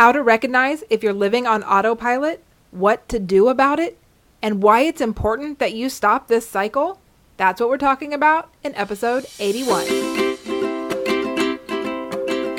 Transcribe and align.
how 0.00 0.10
to 0.10 0.22
recognize 0.22 0.82
if 0.88 1.02
you're 1.02 1.12
living 1.12 1.46
on 1.46 1.62
autopilot, 1.62 2.42
what 2.70 3.06
to 3.06 3.18
do 3.18 3.48
about 3.48 3.78
it, 3.78 3.98
and 4.40 4.62
why 4.62 4.80
it's 4.80 5.02
important 5.02 5.58
that 5.58 5.74
you 5.74 5.90
stop 5.90 6.26
this 6.26 6.48
cycle? 6.48 6.98
That's 7.36 7.60
what 7.60 7.68
we're 7.68 7.76
talking 7.76 8.14
about 8.14 8.50
in 8.64 8.74
episode 8.76 9.26
81. 9.38 9.84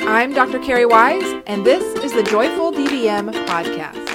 I'm 0.06 0.32
Dr. 0.32 0.60
Cari 0.60 0.86
Wise, 0.86 1.42
and 1.48 1.66
this 1.66 1.82
is 2.04 2.12
the 2.12 2.22
Joyful 2.22 2.70
DVM 2.70 3.32
podcast. 3.46 4.08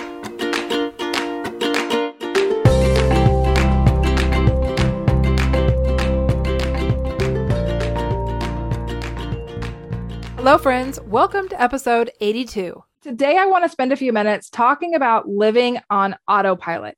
Hello, 10.38 10.57
friends. 10.57 11.02
Welcome 11.02 11.50
to 11.50 11.62
episode 11.62 12.09
82. 12.21 12.86
Today, 13.07 13.37
I 13.37 13.45
want 13.45 13.63
to 13.63 13.69
spend 13.69 13.93
a 13.93 13.95
few 13.95 14.11
minutes 14.11 14.49
talking 14.49 14.93
about 14.93 15.29
living 15.29 15.79
on 15.89 16.17
autopilot. 16.27 16.98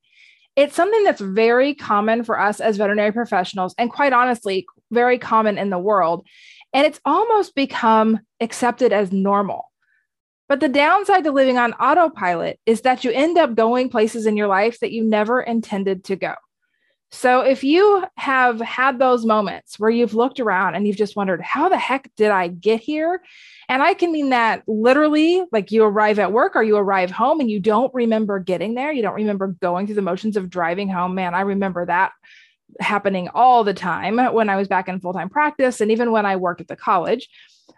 It's 0.55 0.75
something 0.75 1.03
that's 1.03 1.21
very 1.21 1.75
common 1.75 2.23
for 2.23 2.39
us 2.39 2.59
as 2.59 2.77
veterinary 2.77 3.11
professionals, 3.11 3.75
and 3.77 3.91
quite 3.91 4.11
honestly, 4.11 4.65
very 4.89 5.19
common 5.19 5.59
in 5.59 5.69
the 5.69 5.77
world. 5.77 6.25
And 6.73 6.87
it's 6.87 6.99
almost 7.05 7.53
become 7.53 8.21
accepted 8.41 8.91
as 8.91 9.11
normal. 9.11 9.71
But 10.47 10.61
the 10.61 10.67
downside 10.67 11.25
to 11.25 11.31
living 11.31 11.59
on 11.59 11.73
autopilot 11.73 12.59
is 12.65 12.81
that 12.81 13.03
you 13.03 13.11
end 13.11 13.37
up 13.37 13.53
going 13.53 13.89
places 13.89 14.25
in 14.25 14.35
your 14.35 14.47
life 14.47 14.79
that 14.79 14.91
you 14.91 15.03
never 15.03 15.39
intended 15.39 16.05
to 16.05 16.15
go. 16.15 16.33
So 17.11 17.41
if 17.41 17.63
you 17.63 18.03
have 18.17 18.59
had 18.59 18.97
those 18.97 19.25
moments 19.25 19.79
where 19.79 19.89
you've 19.89 20.13
looked 20.15 20.39
around 20.39 20.73
and 20.73 20.87
you've 20.87 20.95
just 20.95 21.15
wondered, 21.15 21.41
how 21.41 21.69
the 21.69 21.77
heck 21.77 22.09
did 22.15 22.31
I 22.31 22.47
get 22.47 22.81
here? 22.81 23.21
And 23.69 23.83
I 23.83 23.93
can 23.93 24.11
mean 24.11 24.29
that 24.31 24.63
literally, 24.67 25.43
like 25.51 25.71
you 25.71 25.83
arrive 25.83 26.17
at 26.17 26.33
work 26.33 26.55
or 26.55 26.63
you 26.63 26.75
arrive 26.75 27.11
home 27.11 27.39
and 27.39 27.51
you 27.51 27.59
don't 27.59 27.93
remember 27.93 28.39
getting 28.39 28.73
there. 28.73 28.91
You 28.91 29.03
don't 29.03 29.13
remember 29.13 29.55
going 29.61 29.85
through 29.85 29.95
the 29.95 30.01
motions 30.01 30.35
of 30.35 30.49
driving 30.49 30.89
home. 30.89 31.13
Man, 31.13 31.35
I 31.35 31.41
remember 31.41 31.85
that 31.85 32.11
happening 32.79 33.29
all 33.33 33.63
the 33.63 33.73
time 33.73 34.17
when 34.33 34.49
I 34.49 34.55
was 34.55 34.67
back 34.67 34.89
in 34.89 34.99
full 34.99 35.13
time 35.13 35.29
practice 35.29 35.81
and 35.81 35.91
even 35.91 36.11
when 36.11 36.25
I 36.25 36.35
worked 36.35 36.61
at 36.61 36.67
the 36.67 36.75
college. 36.75 37.29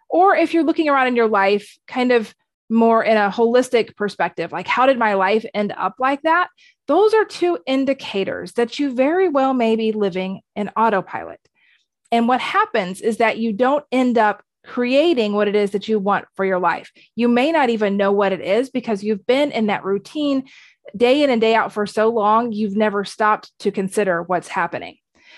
Or 0.09 0.33
if 0.33 0.53
you're 0.53 0.63
looking 0.63 0.87
around 0.87 1.07
in 1.07 1.15
your 1.17 1.27
life, 1.27 1.77
kind 1.87 2.13
of 2.13 2.33
more 2.69 3.03
in 3.03 3.17
a 3.17 3.29
holistic 3.29 3.97
perspective, 3.97 4.53
like 4.53 4.67
how 4.67 4.85
did 4.85 4.97
my 4.97 5.15
life 5.15 5.45
end 5.53 5.73
up 5.77 5.95
like 5.99 6.21
that? 6.21 6.47
Those 6.87 7.13
are 7.13 7.25
two 7.25 7.59
indicators 7.67 8.53
that 8.53 8.79
you 8.79 8.93
very 8.93 9.27
well 9.27 9.53
may 9.53 9.75
be 9.75 9.91
living 9.91 10.39
in 10.55 10.69
autopilot. 10.69 11.41
And 12.13 12.29
what 12.29 12.39
happens 12.39 13.01
is 13.01 13.17
that 13.17 13.37
you 13.37 13.51
don't 13.51 13.85
end 13.91 14.17
up 14.17 14.43
creating 14.63 15.33
what 15.33 15.47
it 15.47 15.55
is 15.55 15.71
that 15.71 15.87
you 15.87 15.99
want 15.99 16.25
for 16.35 16.45
your 16.45 16.59
life. 16.59 16.91
You 17.15 17.27
may 17.27 17.51
not 17.51 17.69
even 17.69 17.97
know 17.97 18.11
what 18.11 18.31
it 18.31 18.41
is 18.41 18.69
because 18.69 19.03
you've 19.03 19.25
been 19.25 19.51
in 19.51 19.67
that 19.67 19.83
routine 19.83 20.43
day 20.95 21.23
in 21.23 21.29
and 21.29 21.41
day 21.41 21.55
out 21.55 21.71
for 21.71 21.85
so 21.85 22.09
long, 22.09 22.51
you've 22.51 22.75
never 22.75 23.03
stopped 23.03 23.51
to 23.59 23.71
consider 23.71 24.23
what's 24.23 24.47
happening. 24.47 24.97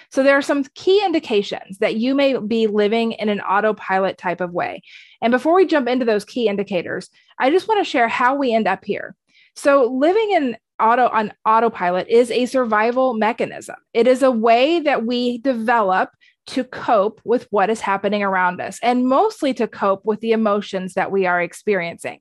So, 0.09 0.23
there 0.23 0.37
are 0.37 0.43
some 0.43 0.63
key 0.75 1.03
indications 1.03 1.79
that 1.79 1.95
you 1.95 2.15
may 2.15 2.37
be 2.37 2.67
living 2.67 3.13
in 3.13 3.29
an 3.29 3.41
autopilot 3.41 4.17
type 4.17 4.41
of 4.41 4.51
way. 4.51 4.81
And 5.21 5.31
before 5.31 5.55
we 5.55 5.65
jump 5.65 5.87
into 5.87 6.05
those 6.05 6.25
key 6.25 6.47
indicators, 6.47 7.09
I 7.39 7.49
just 7.49 7.67
want 7.67 7.79
to 7.83 7.89
share 7.89 8.07
how 8.07 8.35
we 8.35 8.53
end 8.53 8.67
up 8.67 8.83
here. 8.83 9.15
So, 9.55 9.85
living 9.85 10.31
in 10.31 10.57
auto 10.79 11.07
on 11.07 11.33
autopilot 11.45 12.07
is 12.09 12.31
a 12.31 12.45
survival 12.45 13.13
mechanism. 13.13 13.75
It 13.93 14.07
is 14.07 14.23
a 14.23 14.31
way 14.31 14.79
that 14.81 15.05
we 15.05 15.37
develop 15.39 16.09
to 16.45 16.63
cope 16.63 17.21
with 17.23 17.47
what 17.49 17.69
is 17.69 17.81
happening 17.81 18.23
around 18.23 18.59
us 18.59 18.79
and 18.83 19.07
mostly 19.07 19.53
to 19.53 19.67
cope 19.67 20.03
with 20.03 20.19
the 20.19 20.31
emotions 20.31 20.93
that 20.93 21.11
we 21.11 21.25
are 21.25 21.41
experiencing. 21.41 22.19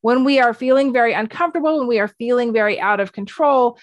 When 0.00 0.24
we 0.24 0.40
are 0.40 0.54
feeling 0.54 0.92
very 0.92 1.12
uncomfortable, 1.12 1.78
when 1.78 1.88
we 1.88 2.00
are 2.00 2.08
feeling 2.08 2.52
very 2.52 2.80
out 2.80 3.00
of 3.00 3.12
control, 3.12 3.78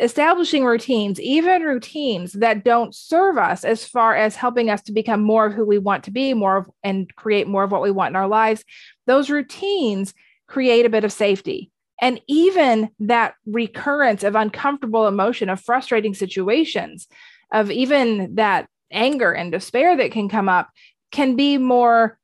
establishing 0.00 0.64
routines, 0.64 1.20
even 1.20 1.62
routines 1.62 2.32
that 2.32 2.64
don't 2.64 2.94
serve 2.94 3.38
us 3.38 3.64
as 3.64 3.84
far 3.84 4.16
as 4.16 4.34
helping 4.34 4.68
us 4.68 4.82
to 4.82 4.92
become 4.92 5.22
more 5.22 5.46
of 5.46 5.54
who 5.54 5.64
we 5.64 5.78
want 5.78 6.04
to 6.04 6.10
be, 6.10 6.34
more 6.34 6.56
of, 6.56 6.70
and 6.82 7.14
create 7.14 7.46
more 7.46 7.62
of 7.62 7.70
what 7.70 7.82
we 7.82 7.92
want 7.92 8.10
in 8.10 8.16
our 8.16 8.26
lives, 8.26 8.64
those 9.06 9.30
routines 9.30 10.12
create 10.48 10.84
a 10.84 10.90
bit 10.90 11.04
of 11.04 11.12
safety. 11.12 11.70
And 12.00 12.20
even 12.26 12.90
that 13.00 13.34
recurrence 13.46 14.24
of 14.24 14.34
uncomfortable 14.34 15.06
emotion, 15.06 15.48
of 15.48 15.60
frustrating 15.60 16.14
situations, 16.14 17.06
of 17.52 17.70
even 17.70 18.34
that 18.34 18.68
anger 18.94 19.32
and 19.32 19.52
despair 19.52 19.96
that 19.96 20.12
can 20.12 20.28
come 20.28 20.48
up 20.48 20.70
can 21.12 21.36
be 21.36 21.58
more 21.58 22.18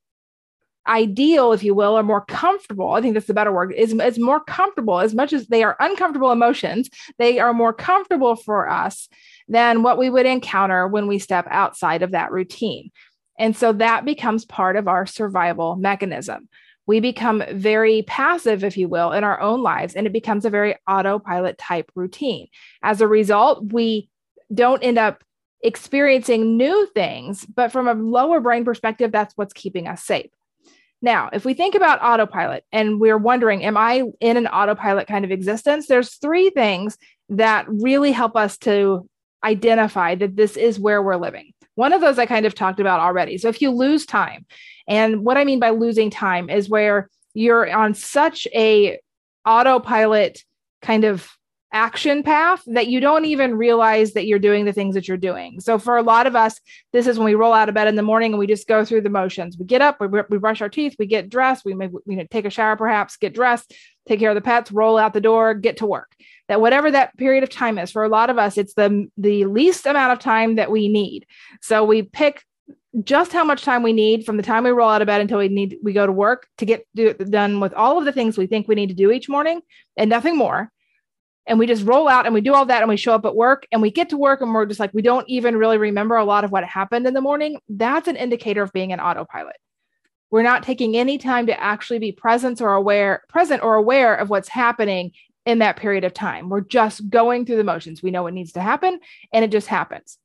ideal, 0.87 1.53
if 1.53 1.63
you 1.63 1.75
will, 1.75 1.97
or 1.97 2.03
more 2.03 2.25
comfortable. 2.25 2.93
I 2.93 3.01
think 3.01 3.15
that's 3.15 3.27
the 3.27 3.35
better 3.35 3.53
word. 3.53 3.73
Is 3.73 3.93
is 3.93 4.19
more 4.19 4.41
comfortable 4.41 5.01
as 5.01 5.15
much 5.15 5.33
as 5.33 5.47
they 5.47 5.63
are 5.63 5.77
uncomfortable 5.79 6.33
emotions. 6.33 6.89
They 7.19 7.39
are 7.39 7.53
more 7.53 7.73
comfortable 7.73 8.37
for 8.37 8.69
us 8.69 9.09
than 9.49 9.83
what 9.83 9.99
we 9.99 10.11
would 10.11 10.27
encounter 10.27 10.89
when 10.89 11.07
we 11.07 11.19
step 11.19 11.47
outside 11.51 12.03
of 12.03 12.13
that 12.13 12.33
routine. 12.33 12.91
And 13.39 13.57
so 13.57 13.73
that 13.75 14.05
becomes 14.05 14.45
part 14.45 14.77
of 14.77 14.89
our 14.89 15.07
survival 15.07 15.77
mechanism. 15.77 16.49
We 16.87 17.01
become 17.01 17.43
very 17.53 18.03
passive, 18.03 18.65
if 18.65 18.77
you 18.77 18.89
will, 18.89 19.13
in 19.13 19.23
our 19.23 19.41
own 19.41 19.63
lives, 19.63 19.95
and 19.95 20.07
it 20.07 20.13
becomes 20.13 20.45
a 20.45 20.51
very 20.51 20.75
autopilot 20.89 21.57
type 21.57 21.91
routine. 21.95 22.49
As 22.83 23.01
a 23.01 23.09
result, 23.09 23.73
we 23.73 24.09
don't 24.53 24.83
end 24.83 24.99
up 24.99 25.23
experiencing 25.63 26.57
new 26.57 26.89
things, 26.95 27.45
but 27.45 27.73
from 27.73 27.89
a 27.89 27.95
lower 27.95 28.41
brain 28.41 28.65
perspective, 28.65 29.13
that's 29.13 29.37
what's 29.37 29.53
keeping 29.53 29.87
us 29.87 30.03
safe. 30.03 30.31
Now, 31.03 31.31
if 31.33 31.45
we 31.45 31.55
think 31.55 31.75
about 31.75 32.03
autopilot 32.03 32.65
and 32.73 33.01
we're 33.01 33.19
wondering, 33.19 33.65
am 33.65 33.77
I 33.77 34.05
in 34.21 34.37
an 34.37 34.47
autopilot 34.47 35.07
kind 35.07 35.25
of 35.25 35.31
existence? 35.31 35.87
There's 35.87 36.17
three 36.17 36.51
things 36.51 36.99
that 37.31 37.65
really 37.69 38.13
help 38.13 38.37
us 38.37 38.59
to 38.59 39.09
identify 39.43 40.15
that 40.17 40.37
this 40.37 40.57
is 40.57 40.79
where 40.79 41.03
we're 41.03 41.17
living. 41.17 41.53
One 41.75 41.95
of 41.95 42.03
those 42.03 42.19
I 42.19 42.27
kind 42.27 42.45
of 42.45 42.55
talked 42.55 42.81
about 42.81 43.01
already. 43.01 43.39
So 43.39 43.49
if 43.49 43.63
you 43.63 43.71
lose 43.71 44.05
time, 44.05 44.45
and 44.87 45.25
what 45.25 45.39
I 45.39 45.45
mean 45.45 45.61
by 45.61 45.71
losing 45.71 46.11
time 46.11 46.51
is 46.51 46.69
where 46.69 47.09
you're 47.33 47.73
on 47.73 47.95
such 47.95 48.47
a 48.55 48.99
autopilot 49.47 50.45
kind 50.83 51.05
of 51.05 51.31
action 51.73 52.23
path 52.23 52.63
that 52.67 52.89
you 52.89 53.01
don't 53.01 53.25
even 53.25 53.55
realize 53.55 54.13
that 54.13 54.27
you're 54.27 54.39
doing 54.39 54.65
the 54.65 54.73
things 54.73 54.95
that 54.95 55.07
you're 55.07 55.17
doing. 55.17 55.61
So 55.61 55.79
for 55.79 55.97
a 55.97 56.03
lot 56.03 56.27
of 56.27 56.35
us, 56.35 56.61
this 56.93 57.07
is 57.07 57.19
when 57.19 57.27
we 57.27 57.35
roll 57.35 57.53
out 57.53 57.69
of 57.69 57.75
bed 57.75 57.89
in 57.89 57.95
the 57.95 58.03
morning 58.03 58.33
and 58.33 58.39
we 58.39 58.47
just 58.47 58.67
go 58.67 58.85
through 58.85 59.03
the 59.03 59.11
motions. 59.11 59.57
We 59.57 59.67
get 59.67 59.81
up, 59.81 60.01
we, 60.01 60.09
we 60.29 60.39
brush 60.39 60.61
our 60.61 60.69
teeth, 60.69 60.97
we 60.99 61.07
get 61.07 61.31
dressed, 61.31 61.65
we 61.65 61.75
maybe 61.75 61.95
we 62.07 62.25
take 62.27 62.45
a 62.45 62.51
shower, 62.51 62.77
perhaps 62.77 63.17
get 63.17 63.35
dressed, 63.35 63.73
take 64.09 64.19
care 64.19 64.31
of 64.31 64.35
the 64.35 64.41
pets, 64.41 64.73
roll 64.73 64.99
out 64.99 65.13
the 65.13 65.21
door, 65.21 65.55
get 65.55 65.77
to 65.79 65.87
work. 65.87 66.13
That 66.49 66.61
whatever 66.61 66.91
that 66.91 67.17
period 67.17 67.45
of 67.45 67.51
time 67.51 67.79
is 67.79 67.93
for 67.93 68.03
a 68.03 68.09
lot 68.09 68.31
of 68.31 68.39
us, 68.39 68.59
it's 68.59 68.75
the 68.75 69.09
the 69.17 69.45
least 69.45 69.87
amount 69.87 70.13
of 70.13 70.19
time 70.19 70.57
that 70.57 70.71
we 70.71 70.89
need. 70.89 71.27
So 71.61 71.85
we 71.85 72.03
pick 72.03 72.43
just 73.05 73.33
how 73.33 73.45
much 73.45 73.63
time 73.63 73.85
we 73.85 73.93
need 73.93 74.27
from 74.27 74.37
the 74.37 74.43
time 74.43 74.65
we 74.65 74.71
roll 74.71 74.91
out 74.91 75.03
of 75.03 75.07
bed 75.07 75.21
until 75.21 75.39
we 75.39 75.49
need 75.49 75.79
we 75.83 75.93
go 75.93 76.07
to 76.07 76.13
work 76.13 76.49
to 76.59 76.67
get 76.67 76.85
do, 76.97 77.15
done 77.15 77.61
with 77.61 77.73
all 77.75 77.99
of 77.99 78.05
the 78.05 78.13
things 78.13 78.37
we 78.37 78.49
think 78.49 78.67
we 78.67 78.75
need 78.75 78.89
to 78.89 78.95
do 78.95 79.13
each 79.13 79.29
morning 79.29 79.61
and 79.97 80.11
nothing 80.11 80.37
more 80.37 80.73
and 81.47 81.59
we 81.59 81.67
just 81.67 81.85
roll 81.85 82.09
out 82.09 82.27
and 82.27 82.35
we 82.35 82.41
do 82.41 82.55
all 82.55 82.67
that 82.67 82.83
and 82.83 82.89
we 82.89 82.97
show 82.97 83.15
up 83.15 83.25
at 83.25 83.35
work 83.35 83.67
and 83.73 83.83
we 83.83 83.91
get 83.91 84.09
to 84.11 84.17
work 84.17 84.41
and 84.41 84.53
we're 84.53 84.67
just 84.67 84.81
like 84.81 84.93
we 84.95 85.03
don't 85.03 85.29
even 85.29 85.57
really 85.57 85.79
remember 85.79 86.17
a 86.17 86.25
lot 86.25 86.45
of 86.45 86.53
what 86.53 86.65
happened 86.65 87.07
in 87.07 87.15
the 87.15 87.21
morning. 87.21 87.59
That's 87.69 88.09
an 88.09 88.17
indicator 88.17 88.63
of 88.63 88.73
being 88.73 88.93
an 88.93 89.01
autopilot. 89.01 89.57
We're 90.31 90.43
not 90.43 90.63
taking 90.63 90.97
any 90.97 91.19
time 91.19 91.47
to 91.47 91.61
actually 91.61 91.99
be 91.99 92.13
present 92.13 92.61
or 92.61 92.73
aware 92.75 93.23
present 93.29 93.63
or 93.63 93.75
aware 93.75 94.15
of 94.15 94.31
what's 94.31 94.49
happening 94.49 95.13
in 95.47 95.59
that 95.59 95.77
period 95.77 96.05
of 96.05 96.15
time. 96.15 96.49
We're 96.49 96.61
just 96.61 97.09
going 97.09 97.47
through 97.47 97.57
the 97.57 97.65
motions. 97.65 98.03
We 98.03 98.11
know 98.11 98.23
what 98.23 98.35
needs 98.35 98.53
to 98.53 98.61
happen 98.61 99.01
and 99.33 99.45
it 99.45 99.51
just 99.51 99.67
happens. 99.67 100.19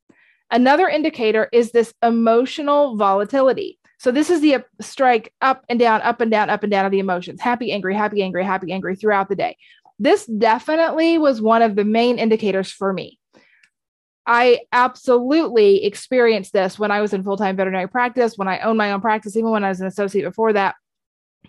Another 0.52 0.88
indicator 0.88 1.50
is 1.52 1.72
this 1.72 1.94
emotional 2.04 2.98
volatility. 2.98 3.80
So 3.98 4.12
this 4.12 4.30
is 4.30 4.42
the 4.42 4.64
strike 4.82 5.34
up 5.42 5.66
and 5.70 5.80
down 5.80 6.02
up 6.02 6.22
and 6.22 6.30
down 6.30 6.52
up 6.52 6.62
and 6.62 6.70
down 6.70 6.86
of 6.86 6.92
the 6.92 7.00
emotions. 7.00 7.42
Happy 7.42 7.72
angry 7.72 7.96
happy 7.96 8.22
angry 8.22 8.44
happy 8.44 8.72
angry 8.72 8.96
throughout 8.96 9.30
the 9.30 9.36
day 9.36 9.58
this 10.00 10.26
definitely 10.26 11.18
was 11.18 11.42
one 11.42 11.62
of 11.62 11.76
the 11.76 11.86
main 11.86 12.20
indicators 12.20 12.72
for 12.72 12.92
me. 12.92 13.20
I 14.26 14.62
absolutely 14.72 15.86
experienced 15.86 16.52
this 16.52 16.80
when 16.80 16.92
I 16.92 17.02
was 17.02 17.14
in 17.14 17.24
full 17.24 17.38
time 17.38 17.56
veterinary 17.56 17.88
practice, 17.88 18.38
when 18.38 18.48
I 18.48 18.60
owned 18.60 18.78
my 18.78 18.92
own 18.92 19.02
practice, 19.02 19.38
even 19.38 19.52
when 19.52 19.64
I 19.64 19.70
was 19.70 19.82
an 19.82 19.88
associate 19.88 20.24
before 20.24 20.54
that. 20.54 20.76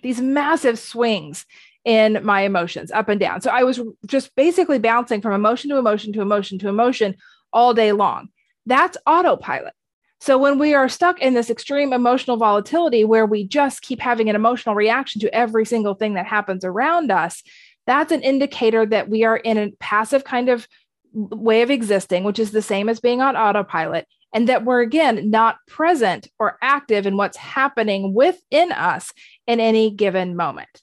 These 0.02 0.20
massive 0.20 0.78
swings 0.78 1.46
in 1.84 2.20
my 2.22 2.42
emotions 2.42 2.90
up 2.90 3.08
and 3.08 3.18
down. 3.18 3.40
So 3.40 3.50
I 3.50 3.62
was 3.62 3.80
just 4.06 4.34
basically 4.36 4.78
bouncing 4.78 5.22
from 5.22 5.32
emotion 5.32 5.70
to 5.70 5.78
emotion 5.78 6.12
to 6.12 6.20
emotion 6.20 6.58
to 6.58 6.68
emotion 6.68 7.16
all 7.52 7.72
day 7.72 7.92
long. 7.92 8.28
That's 8.66 8.98
autopilot. 9.06 9.72
So 10.20 10.38
when 10.38 10.58
we 10.58 10.74
are 10.74 10.88
stuck 10.88 11.20
in 11.20 11.34
this 11.34 11.50
extreme 11.50 11.92
emotional 11.92 12.36
volatility 12.36 13.04
where 13.04 13.26
we 13.26 13.46
just 13.46 13.82
keep 13.82 14.00
having 14.00 14.28
an 14.28 14.36
emotional 14.36 14.74
reaction 14.74 15.20
to 15.20 15.34
every 15.34 15.64
single 15.64 15.94
thing 15.94 16.14
that 16.14 16.26
happens 16.26 16.64
around 16.64 17.10
us, 17.10 17.42
that's 17.86 18.12
an 18.12 18.22
indicator 18.22 18.84
that 18.86 19.08
we 19.08 19.24
are 19.24 19.36
in 19.36 19.58
a 19.58 19.70
passive 19.78 20.24
kind 20.24 20.48
of 20.48 20.66
way 21.12 21.62
of 21.62 21.70
existing, 21.70 22.24
which 22.24 22.38
is 22.38 22.50
the 22.50 22.62
same 22.62 22.88
as 22.88 23.00
being 23.00 23.20
on 23.20 23.36
autopilot, 23.36 24.06
and 24.34 24.48
that 24.48 24.64
we're 24.64 24.82
again 24.82 25.30
not 25.30 25.56
present 25.66 26.28
or 26.38 26.58
active 26.60 27.06
in 27.06 27.16
what's 27.16 27.36
happening 27.36 28.12
within 28.12 28.72
us 28.72 29.12
in 29.46 29.60
any 29.60 29.90
given 29.90 30.36
moment. 30.36 30.82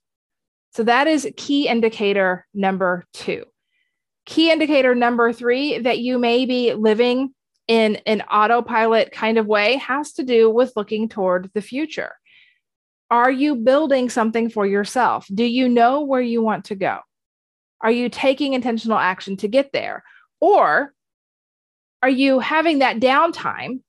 So 0.72 0.84
that 0.84 1.08
is 1.08 1.30
key 1.38 1.68
indicator 1.68 2.48
number 2.54 3.06
two. 3.14 3.46
Key 4.26 4.52
indicator 4.52 4.96
number 4.96 5.32
three 5.34 5.80
that 5.80 6.00
you 6.00 6.18
may 6.18 6.46
be 6.46 6.74
living 6.74 7.34
in 7.68 7.98
an 8.06 8.22
autopilot 8.22 9.12
kind 9.12 9.38
of 9.38 9.46
way 9.46 9.78
has 9.78 10.14
to 10.14 10.24
do 10.24 10.50
with 10.50 10.74
looking 10.76 11.08
toward 11.08 11.52
the 11.54 11.62
future. 11.62 12.14
Are 13.13 13.30
you 13.30 13.56
building 13.56 14.10
something 14.10 14.50
for 14.50 14.65
yourself? 14.65 15.27
Do 15.31 15.44
you 15.44 15.69
know 15.69 16.01
where 16.01 16.19
you 16.19 16.42
want 16.42 16.65
to 16.65 16.75
go? 16.75 16.98
Are 17.80 17.92
you 17.92 18.10
taking 18.10 18.54
intentional 18.54 18.98
action 18.98 19.38
to 19.38 19.48
get 19.48 19.71
there? 19.71 20.04
Or 20.42 20.95
are 22.01 22.10
you 22.10 22.39
having 22.39 22.80
that 22.80 23.00
downtime, 23.00 23.81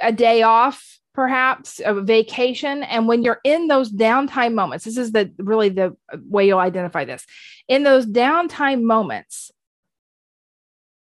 a 0.00 0.10
day 0.10 0.40
off, 0.40 0.98
perhaps 1.12 1.82
a 1.84 2.00
vacation 2.00 2.82
and 2.82 3.06
when 3.06 3.22
you're 3.22 3.40
in 3.44 3.68
those 3.68 3.92
downtime 3.92 4.54
moments 4.54 4.84
this 4.84 4.96
is 4.96 5.12
the 5.12 5.30
really 5.38 5.68
the 5.68 5.96
way 6.24 6.44
you'll 6.44 6.58
identify 6.58 7.04
this 7.04 7.24
in 7.68 7.84
those 7.84 8.04
downtime 8.04 8.82
moments 8.82 9.52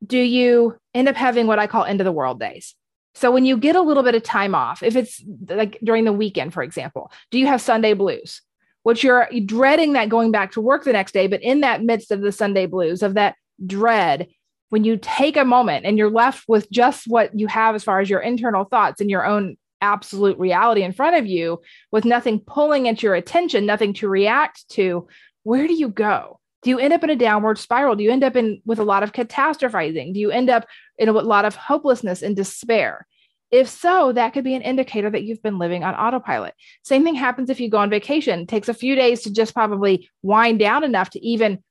do 0.06 0.20
you 0.20 0.78
end 0.94 1.10
up 1.10 1.16
having 1.16 1.48
what 1.48 1.58
i 1.58 1.66
call 1.66 1.84
end 1.84 2.00
of 2.00 2.06
the 2.06 2.12
world 2.12 2.40
days 2.40 2.76
so 3.16 3.32
when 3.32 3.46
you 3.46 3.58
get 3.58 3.76
a 3.76 3.82
little 3.82 4.04
bit 4.04 4.16
of 4.16 4.24
time 4.24 4.56
off 4.56 4.84
if 4.84 4.96
it's 4.96 5.24
like 5.50 5.78
during 5.84 6.06
the 6.06 6.14
weekend 6.14 6.54
for 6.54 6.64
example 6.64 7.12
do 7.32 7.40
you 7.40 7.48
have 7.48 7.62
sunday 7.62 7.94
blues 7.94 8.42
which 8.84 9.04
you're 9.04 9.30
dreading 9.46 9.94
that 9.94 10.10
going 10.10 10.32
back 10.32 10.52
to 10.52 10.62
work 10.62 10.84
the 10.84 10.94
next 10.94 11.14
day 11.14 11.28
but 11.28 11.42
in 11.42 11.62
that 11.62 11.84
midst 11.84 12.12
of 12.12 12.22
the 12.22 12.32
sunday 12.32 12.66
blues 12.66 13.02
of 13.02 13.14
that 13.14 13.36
dread 13.66 14.28
when 14.70 14.84
you 14.84 14.98
take 14.98 15.38
a 15.38 15.46
moment 15.46 15.86
and 15.86 16.00
you're 16.00 16.10
left 16.10 16.46
with 16.48 16.70
just 16.72 17.08
what 17.08 17.38
you 17.38 17.46
have 17.46 17.76
as 17.76 17.84
far 17.84 18.00
as 18.00 18.10
your 18.10 18.20
internal 18.20 18.64
thoughts 18.64 19.00
and 19.00 19.10
your 19.10 19.24
own 19.24 19.56
absolute 19.84 20.40
reality 20.40 20.82
in 20.82 20.94
front 20.94 21.16
of 21.16 21.28
you 21.28 21.62
with 21.92 22.06
nothing 22.06 22.40
pulling 22.40 22.88
at 22.88 23.04
your 23.04 23.14
attention, 23.14 23.68
nothing 23.68 23.94
to 23.94 24.10
react 24.10 24.68
to, 24.70 25.08
where 25.44 25.68
do 25.68 25.74
you 25.76 25.90
go? 25.90 26.40
Do 26.64 26.70
you 26.70 26.80
end 26.80 26.94
up 26.94 27.04
in 27.04 27.10
a 27.10 27.16
downward 27.16 27.58
spiral? 27.58 27.96
Do 27.96 28.04
you 28.04 28.12
end 28.12 28.24
up 28.24 28.36
in 28.36 28.62
with 28.66 28.80
a 28.80 28.84
lot 28.84 29.04
of 29.04 29.12
catastrophizing? 29.12 30.14
Do 30.14 30.20
you 30.20 30.32
end 30.32 30.50
up 30.50 30.66
in 30.98 31.10
a 31.10 31.12
lot 31.12 31.46
of 31.46 31.56
hopelessness 31.56 32.22
and 32.22 32.36
despair? 32.36 33.06
If 33.52 33.70
so, 33.70 34.14
that 34.14 34.34
could 34.34 34.44
be 34.44 34.56
an 34.56 34.64
indicator 34.64 35.12
that 35.12 35.24
you've 35.24 35.44
been 35.44 35.60
living 35.60 35.84
on 35.84 35.94
autopilot. 35.94 36.56
Same 36.84 37.04
thing 37.04 37.16
happens 37.16 37.50
if 37.50 37.60
you 37.60 37.70
go 37.70 37.78
on 37.78 37.90
vacation. 37.90 38.42
It 38.42 38.48
takes 38.48 38.70
a 38.70 38.74
few 38.74 38.96
days 38.96 39.22
to 39.24 39.34
just 39.34 39.54
probably 39.54 40.10
wind 40.24 40.58
down 40.58 40.84
enough 40.84 41.12
to 41.12 41.24
even 41.24 41.62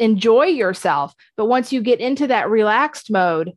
enjoy 0.00 0.46
yourself. 0.46 1.14
But 1.36 1.46
once 1.46 1.72
you 1.72 1.82
get 1.82 2.00
into 2.00 2.26
that 2.26 2.50
relaxed 2.50 3.12
mode, 3.12 3.52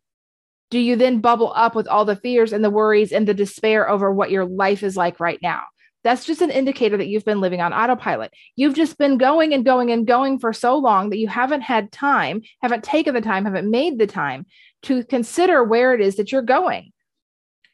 do 0.70 0.78
you 0.80 0.96
then 0.96 1.22
bubble 1.22 1.54
up 1.56 1.76
with 1.76 1.88
all 1.88 2.06
the 2.06 2.16
fears 2.16 2.54
and 2.54 2.64
the 2.64 2.70
worries 2.70 3.12
and 3.12 3.28
the 3.28 3.34
despair 3.34 3.90
over 3.90 4.12
what 4.12 4.32
your 4.32 4.46
life 4.46 4.84
is 4.84 4.98
like 4.98 5.20
right 5.20 5.40
now? 5.42 5.64
That's 6.04 6.26
just 6.26 6.42
an 6.42 6.52
indicator 6.52 6.98
that 6.98 7.08
you've 7.08 7.26
been 7.26 7.42
living 7.42 7.62
on 7.62 7.74
autopilot. 7.74 8.34
You've 8.56 8.76
just 8.76 8.98
been 8.98 9.18
going 9.18 9.54
and 9.54 9.64
going 9.64 9.92
and 9.92 10.06
going 10.06 10.40
for 10.40 10.52
so 10.52 10.78
long 10.78 11.10
that 11.10 11.18
you 11.18 11.28
haven't 11.28 11.62
had 11.62 11.92
time, 11.92 12.42
haven't 12.62 12.84
taken 12.84 13.14
the 13.14 13.22
time, 13.22 13.46
haven't 13.46 13.72
made 13.72 13.98
the 13.98 14.08
time 14.08 14.46
to 14.84 15.04
consider 15.06 15.64
where 15.64 15.94
it 15.94 16.02
is 16.02 16.18
that 16.18 16.32
you're 16.32 16.42
going. 16.42 16.92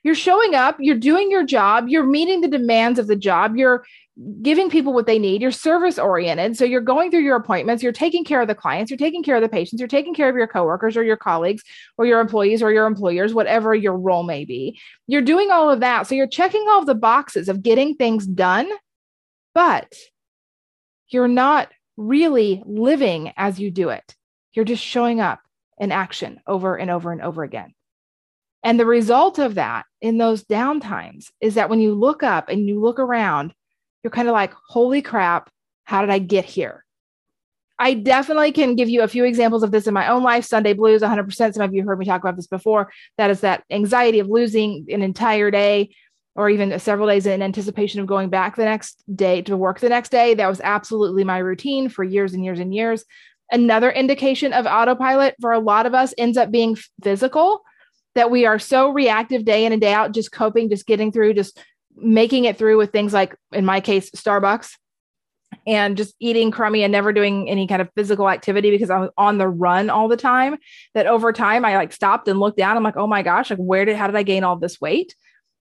You're 0.03 0.15
showing 0.15 0.55
up, 0.55 0.77
you're 0.79 0.95
doing 0.97 1.29
your 1.29 1.45
job, 1.45 1.89
you're 1.89 2.05
meeting 2.05 2.41
the 2.41 2.47
demands 2.47 2.99
of 2.99 3.07
the 3.07 3.15
job, 3.15 3.57
you're 3.57 3.83
giving 4.41 4.69
people 4.69 4.93
what 4.93 5.05
they 5.05 5.19
need. 5.19 5.41
You're 5.41 5.51
service 5.51 5.97
oriented. 5.97 6.57
So 6.57 6.65
you're 6.65 6.81
going 6.81 7.09
through 7.09 7.21
your 7.21 7.37
appointments, 7.37 7.81
you're 7.81 7.91
taking 7.91 8.25
care 8.25 8.41
of 8.41 8.47
the 8.47 8.55
clients, 8.55 8.91
you're 8.91 8.97
taking 8.97 9.23
care 9.23 9.35
of 9.35 9.41
the 9.41 9.49
patients, 9.49 9.79
you're 9.79 9.87
taking 9.87 10.13
care 10.13 10.29
of 10.29 10.35
your 10.35 10.47
coworkers 10.47 10.97
or 10.97 11.03
your 11.03 11.17
colleagues 11.17 11.63
or 11.97 12.05
your 12.05 12.19
employees 12.19 12.61
or 12.61 12.71
your 12.71 12.85
employers, 12.85 13.33
whatever 13.33 13.73
your 13.73 13.97
role 13.97 14.23
may 14.23 14.43
be. 14.45 14.79
You're 15.07 15.21
doing 15.21 15.51
all 15.51 15.69
of 15.69 15.79
that. 15.79 16.07
So 16.07 16.15
you're 16.15 16.27
checking 16.27 16.65
all 16.69 16.79
of 16.79 16.85
the 16.85 16.95
boxes 16.95 17.47
of 17.47 17.63
getting 17.63 17.95
things 17.95 18.27
done, 18.27 18.69
but 19.53 19.93
you're 21.09 21.27
not 21.27 21.69
really 21.95 22.61
living 22.65 23.31
as 23.37 23.59
you 23.59 23.71
do 23.71 23.89
it. 23.89 24.15
You're 24.53 24.65
just 24.65 24.83
showing 24.83 25.21
up 25.21 25.39
in 25.77 25.91
action 25.91 26.41
over 26.45 26.77
and 26.77 26.91
over 26.91 27.11
and 27.11 27.21
over 27.21 27.43
again. 27.43 27.73
And 28.63 28.79
the 28.79 28.85
result 28.85 29.39
of 29.39 29.55
that 29.55 29.85
in 30.01 30.17
those 30.17 30.43
downtimes 30.43 31.31
is 31.39 31.55
that 31.55 31.69
when 31.69 31.79
you 31.79 31.93
look 31.93 32.23
up 32.23 32.49
and 32.49 32.67
you 32.67 32.79
look 32.79 32.99
around, 32.99 33.53
you're 34.03 34.11
kind 34.11 34.27
of 34.27 34.33
like, 34.33 34.53
holy 34.67 35.01
crap, 35.01 35.49
how 35.83 36.01
did 36.01 36.09
I 36.09 36.19
get 36.19 36.45
here? 36.45 36.83
I 37.81 37.93
definitely 37.93 38.51
can 38.51 38.75
give 38.75 38.89
you 38.89 39.01
a 39.01 39.07
few 39.07 39.23
examples 39.23 39.63
of 39.63 39.71
this 39.71 39.87
in 39.87 39.93
my 39.93 40.09
own 40.09 40.21
life. 40.21 40.43
Sunday 40.43 40.73
blues, 40.73 41.01
100%. 41.01 41.53
Some 41.53 41.63
of 41.63 41.73
you 41.73 41.83
heard 41.83 41.97
me 41.97 42.05
talk 42.05 42.21
about 42.21 42.35
this 42.35 42.47
before. 42.47 42.91
That 43.17 43.31
is 43.31 43.39
that 43.41 43.63
anxiety 43.71 44.19
of 44.19 44.27
losing 44.27 44.85
an 44.89 45.01
entire 45.01 45.49
day 45.49 45.91
or 46.35 46.49
even 46.49 46.77
several 46.79 47.07
days 47.07 47.25
in 47.25 47.41
anticipation 47.41 48.01
of 48.01 48.07
going 48.07 48.29
back 48.29 48.55
the 48.55 48.65
next 48.65 49.03
day 49.15 49.41
to 49.43 49.55
work 49.55 49.79
the 49.79 49.89
next 49.89 50.09
day. 50.09 50.33
That 50.33 50.47
was 50.47 50.61
absolutely 50.61 51.23
my 51.23 51.37
routine 51.37 51.87
for 51.87 52.03
years 52.03 52.33
and 52.33 52.43
years 52.43 52.59
and 52.59 52.75
years. 52.75 53.05
Another 53.51 53.89
indication 53.89 54.53
of 54.53 54.65
autopilot 54.65 55.35
for 55.39 55.53
a 55.53 55.59
lot 55.59 55.85
of 55.85 55.93
us 55.93 56.13
ends 56.17 56.37
up 56.37 56.51
being 56.51 56.77
physical, 57.01 57.63
that 58.15 58.31
we 58.31 58.45
are 58.45 58.59
so 58.59 58.89
reactive 58.89 59.45
day 59.45 59.65
in 59.65 59.71
and 59.71 59.81
day 59.81 59.93
out, 59.93 60.13
just 60.13 60.31
coping, 60.31 60.69
just 60.69 60.85
getting 60.85 61.11
through, 61.11 61.33
just 61.33 61.59
making 61.95 62.45
it 62.45 62.57
through 62.57 62.77
with 62.77 62.91
things 62.91 63.13
like, 63.13 63.35
in 63.51 63.65
my 63.65 63.81
case, 63.81 64.09
Starbucks 64.11 64.75
and 65.67 65.97
just 65.97 66.15
eating 66.19 66.51
crummy 66.51 66.83
and 66.83 66.91
never 66.91 67.11
doing 67.11 67.49
any 67.49 67.67
kind 67.67 67.81
of 67.81 67.89
physical 67.95 68.29
activity 68.29 68.71
because 68.71 68.89
I 68.89 68.99
was 68.99 69.09
on 69.17 69.37
the 69.37 69.47
run 69.47 69.89
all 69.89 70.07
the 70.07 70.17
time. 70.17 70.57
That 70.93 71.07
over 71.07 71.33
time, 71.33 71.65
I 71.65 71.75
like 71.75 71.91
stopped 71.91 72.27
and 72.27 72.39
looked 72.39 72.57
down. 72.57 72.77
I'm 72.77 72.83
like, 72.83 72.97
oh 72.97 73.07
my 73.07 73.21
gosh, 73.21 73.49
like 73.49 73.59
where 73.59 73.85
did, 73.85 73.95
how 73.95 74.07
did 74.07 74.15
I 74.15 74.23
gain 74.23 74.43
all 74.43 74.55
this 74.55 74.79
weight? 74.79 75.15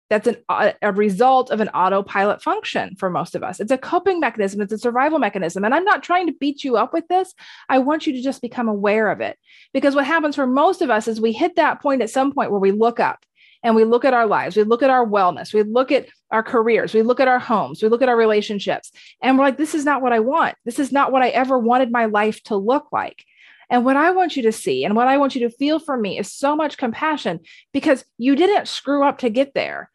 That's 0.08 0.26
an, 0.28 0.36
a, 0.48 0.74
a 0.82 0.92
result 0.92 1.50
of 1.50 1.60
an 1.60 1.68
autopilot 1.70 2.42
function 2.42 2.94
for 2.96 3.10
most 3.10 3.34
of 3.34 3.42
us. 3.42 3.60
It's 3.60 3.72
a 3.72 3.78
coping 3.78 4.20
mechanism, 4.20 4.60
it's 4.60 4.72
a 4.72 4.78
survival 4.78 5.18
mechanism. 5.18 5.64
And 5.64 5.74
I'm 5.74 5.84
not 5.84 6.02
trying 6.02 6.26
to 6.26 6.32
beat 6.32 6.64
you 6.64 6.76
up 6.76 6.92
with 6.92 7.08
this. 7.08 7.34
I 7.68 7.78
want 7.78 8.06
you 8.06 8.12
to 8.12 8.22
just 8.22 8.42
become 8.42 8.68
aware 8.68 9.10
of 9.10 9.20
it. 9.20 9.38
Because 9.72 9.94
what 9.94 10.06
happens 10.06 10.36
for 10.36 10.46
most 10.46 10.82
of 10.82 10.90
us 10.90 11.08
is 11.08 11.20
we 11.20 11.32
hit 11.32 11.56
that 11.56 11.82
point 11.82 12.02
at 12.02 12.10
some 12.10 12.32
point 12.32 12.50
where 12.50 12.60
we 12.60 12.72
look 12.72 13.00
up 13.00 13.24
and 13.62 13.74
we 13.74 13.84
look 13.84 14.04
at 14.04 14.14
our 14.14 14.26
lives, 14.26 14.56
we 14.56 14.62
look 14.62 14.82
at 14.82 14.90
our 14.90 15.04
wellness, 15.04 15.52
we 15.52 15.62
look 15.62 15.90
at 15.90 16.06
our 16.30 16.42
careers, 16.42 16.94
we 16.94 17.02
look 17.02 17.18
at 17.18 17.26
our 17.26 17.38
homes, 17.38 17.82
we 17.82 17.88
look 17.88 18.02
at 18.02 18.08
our 18.08 18.16
relationships, 18.16 18.92
and 19.22 19.36
we're 19.36 19.44
like, 19.44 19.56
this 19.56 19.74
is 19.74 19.84
not 19.84 20.02
what 20.02 20.12
I 20.12 20.20
want. 20.20 20.54
This 20.64 20.78
is 20.78 20.92
not 20.92 21.10
what 21.10 21.22
I 21.22 21.30
ever 21.30 21.58
wanted 21.58 21.90
my 21.90 22.04
life 22.04 22.42
to 22.44 22.56
look 22.56 22.92
like. 22.92 23.24
And 23.68 23.84
what 23.84 23.96
I 23.96 24.12
want 24.12 24.36
you 24.36 24.44
to 24.44 24.52
see 24.52 24.84
and 24.84 24.94
what 24.94 25.08
I 25.08 25.16
want 25.16 25.34
you 25.34 25.40
to 25.48 25.56
feel 25.56 25.78
from 25.78 26.00
me 26.00 26.18
is 26.18 26.32
so 26.32 26.54
much 26.54 26.76
compassion 26.76 27.40
because 27.72 28.04
you 28.18 28.36
didn't 28.36 28.68
screw 28.68 29.02
up 29.02 29.18
to 29.18 29.30
get 29.30 29.54
there. 29.54 29.90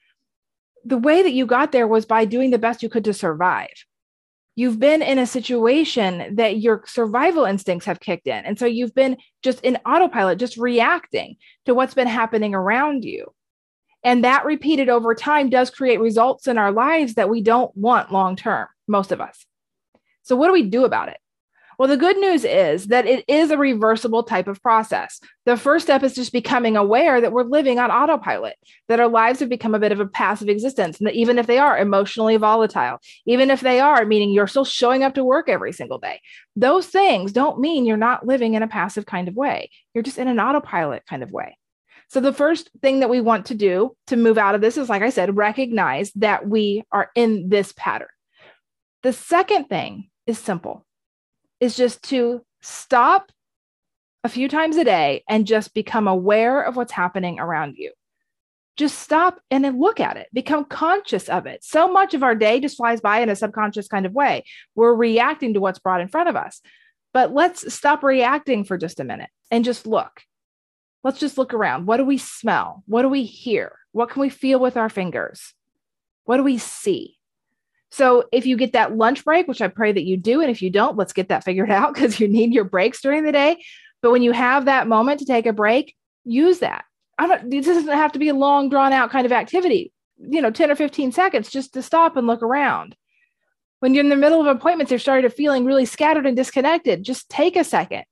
The 0.86 0.98
way 0.98 1.22
that 1.22 1.34
you 1.34 1.46
got 1.46 1.72
there 1.72 1.88
was 1.88 2.06
by 2.06 2.26
doing 2.26 2.52
the 2.52 2.58
best 2.58 2.82
you 2.82 2.90
could 2.90 3.04
to 3.06 3.14
survive. 3.14 3.86
You've 4.56 4.80
been 4.80 5.02
in 5.02 5.18
a 5.18 5.26
situation 5.26 6.36
that 6.36 6.60
your 6.60 6.84
survival 6.86 7.46
instincts 7.46 7.86
have 7.86 8.02
kicked 8.02 8.28
in. 8.28 8.44
And 8.46 8.60
so 8.60 8.66
you've 8.66 8.94
been 8.94 9.18
just 9.42 9.62
in 9.62 9.78
autopilot, 9.86 10.40
just 10.40 10.58
reacting 10.58 11.38
to 11.66 11.74
what's 11.74 11.94
been 11.94 12.08
happening 12.08 12.54
around 12.54 13.06
you. 13.06 13.34
And 14.04 14.24
that 14.24 14.46
repeated 14.46 14.90
over 14.90 15.16
time 15.16 15.50
does 15.50 15.70
create 15.70 16.00
results 16.00 16.48
in 16.48 16.58
our 16.58 16.72
lives 16.72 17.14
that 17.14 17.30
we 17.30 17.42
don't 17.42 17.76
want 17.78 18.12
long 18.12 18.36
term, 18.36 18.68
most 18.88 19.12
of 19.12 19.22
us. 19.22 19.46
So, 20.24 20.36
what 20.36 20.48
do 20.48 20.54
we 20.54 20.64
do 20.64 20.86
about 20.86 21.10
it? 21.10 21.18
Well, 21.82 21.88
the 21.88 21.98
good 21.98 22.18
news 22.18 22.46
is 22.46 22.90
that 22.90 23.08
it 23.08 23.26
is 23.28 23.50
a 23.50 23.58
reversible 23.58 24.22
type 24.22 24.48
of 24.48 24.62
process. 24.62 25.20
The 25.48 25.58
first 25.58 25.88
step 25.88 26.04
is 26.04 26.14
just 26.14 26.32
becoming 26.32 26.78
aware 26.78 27.20
that 27.20 27.32
we're 27.32 27.42
living 27.42 27.80
on 27.80 27.90
autopilot, 27.90 28.54
that 28.88 29.00
our 29.00 29.08
lives 29.08 29.40
have 29.40 29.50
become 29.50 29.74
a 29.74 29.80
bit 29.80 29.92
of 29.92 30.00
a 30.00 30.06
passive 30.06 30.48
existence, 30.48 31.00
and 31.00 31.08
that 31.08 31.16
even 31.16 31.40
if 31.40 31.48
they 31.48 31.58
are 31.58 31.80
emotionally 31.80 32.38
volatile, 32.38 33.00
even 33.26 33.50
if 33.50 33.62
they 33.62 33.80
are, 33.80 34.06
meaning 34.06 34.30
you're 34.30 34.46
still 34.46 34.64
showing 34.64 35.02
up 35.02 35.16
to 35.16 35.24
work 35.24 35.50
every 35.50 35.74
single 35.74 35.98
day, 35.98 36.22
those 36.56 36.86
things 36.86 37.32
don't 37.32 37.60
mean 37.60 37.88
you're 37.88 37.98
not 37.98 38.28
living 38.28 38.54
in 38.54 38.62
a 38.62 38.68
passive 38.68 39.08
kind 39.08 39.28
of 39.28 39.36
way. 39.36 39.72
You're 39.96 40.04
just 40.04 40.20
in 40.20 40.28
an 40.28 40.40
autopilot 40.40 41.08
kind 41.08 41.24
of 41.24 41.32
way. 41.32 41.58
So, 42.10 42.20
the 42.20 42.32
first 42.32 42.70
thing 42.84 43.00
that 43.00 43.10
we 43.10 43.22
want 43.22 43.48
to 43.48 43.56
do 43.56 43.98
to 44.06 44.18
move 44.18 44.38
out 44.38 44.54
of 44.54 44.62
this 44.62 44.78
is, 44.78 44.88
like 44.88 45.02
I 45.02 45.10
said, 45.10 45.36
recognize 45.36 46.12
that 46.18 46.48
we 46.48 46.84
are 46.92 47.10
in 47.16 47.50
this 47.50 47.74
pattern. 47.76 48.10
The 49.02 49.14
second 49.14 49.68
thing 49.68 50.12
is 50.28 50.38
simple, 50.38 50.86
is 51.62 51.78
just 51.78 52.04
to 52.10 52.44
stop 52.62 53.32
a 54.26 54.30
few 54.30 54.50
times 54.50 54.76
a 54.76 54.84
day 54.84 55.24
and 55.30 55.48
just 55.48 55.74
become 55.74 56.10
aware 56.10 56.62
of 56.62 56.76
what's 56.76 56.92
happening 56.92 57.40
around 57.40 57.76
you. 57.78 57.94
Just 58.76 59.00
stop 59.00 59.40
and 59.50 59.64
then 59.64 59.80
look 59.80 60.02
at 60.02 60.18
it, 60.18 60.28
become 60.34 60.66
conscious 60.66 61.30
of 61.30 61.46
it. 61.46 61.64
So 61.64 61.92
much 61.92 62.14
of 62.14 62.24
our 62.24 62.36
day 62.36 62.60
just 62.60 62.78
flies 62.78 63.00
by 63.00 63.20
in 63.20 63.30
a 63.30 63.36
subconscious 63.38 63.88
kind 63.88 64.06
of 64.06 64.14
way. 64.14 64.44
We're 64.76 64.94
reacting 64.94 65.54
to 65.54 65.62
what's 65.62 65.80
brought 65.80 66.02
in 66.02 66.10
front 66.10 66.28
of 66.28 66.36
us. 66.36 66.60
But 67.14 67.34
let's 67.34 67.74
stop 67.74 68.04
reacting 68.04 68.66
for 68.66 68.78
just 68.78 69.00
a 69.00 69.06
minute 69.06 69.30
and 69.50 69.64
just 69.64 69.88
look 69.88 70.22
let's 71.04 71.20
just 71.20 71.38
look 71.38 71.54
around. 71.54 71.86
What 71.86 71.98
do 71.98 72.06
we 72.06 72.18
smell? 72.18 72.84
What 72.86 73.02
do 73.02 73.10
we 73.10 73.24
hear? 73.24 73.78
What 73.92 74.10
can 74.10 74.22
we 74.22 74.30
feel 74.30 74.60
with 74.60 74.78
our 74.78 74.90
fingers? 74.90 75.54
What 76.26 76.38
do 76.38 76.44
we 76.44 76.58
see? 76.58 77.18
So, 77.92 78.26
if 78.32 78.46
you 78.46 78.56
get 78.58 78.74
that 78.74 78.96
lunch 78.96 79.26
break, 79.26 79.48
which 79.48 79.62
I 79.62 79.68
pray 79.68 79.92
that 79.92 80.06
you 80.06 80.18
do, 80.18 80.42
and 80.42 80.50
if 80.50 80.62
you 80.62 80.70
don't, 80.70 80.98
let's 80.98 81.14
get 81.14 81.30
that 81.30 81.44
figured 81.44 81.70
out 81.72 81.94
because 81.94 82.20
you 82.20 82.28
need 82.28 82.54
your 82.54 82.64
breaks 82.64 83.02
during 83.02 83.24
the 83.24 83.32
day. 83.32 83.64
But 84.02 84.12
when 84.12 84.24
you 84.24 84.32
have 84.32 84.66
that 84.66 84.88
moment 84.88 85.20
to 85.20 85.26
take 85.26 85.46
a 85.46 85.54
break, 85.54 85.96
use 86.24 86.60
that. 86.60 86.86
I 87.18 87.28
don't, 87.28 87.50
this 87.52 87.66
doesn't 87.66 87.88
have 87.88 88.14
to 88.14 88.20
be 88.20 88.30
a 88.30 88.34
long, 88.34 88.70
drawn 88.70 88.94
out 88.94 89.12
kind 89.12 89.26
of 89.26 89.32
activity, 89.32 89.92
you 90.18 90.42
know, 90.42 90.50
10 90.50 90.72
or 90.72 90.76
15 90.76 91.12
seconds 91.12 91.52
just 91.52 91.74
to 91.74 91.84
stop 91.84 92.18
and 92.18 92.26
look 92.26 92.42
around. 92.42 92.96
When 93.80 93.94
you're 93.94 94.04
in 94.04 94.10
the 94.10 94.16
middle 94.16 94.42
of 94.42 94.48
appointments, 94.48 94.92
you're 94.92 95.00
starting 95.00 95.30
to 95.30 95.36
feeling 95.36 95.66
really 95.66 95.86
scattered 95.86 96.26
and 96.26 96.36
disconnected. 96.36 97.04
Just 97.04 97.30
take 97.30 97.56
a 97.56 97.64
second 97.64 98.06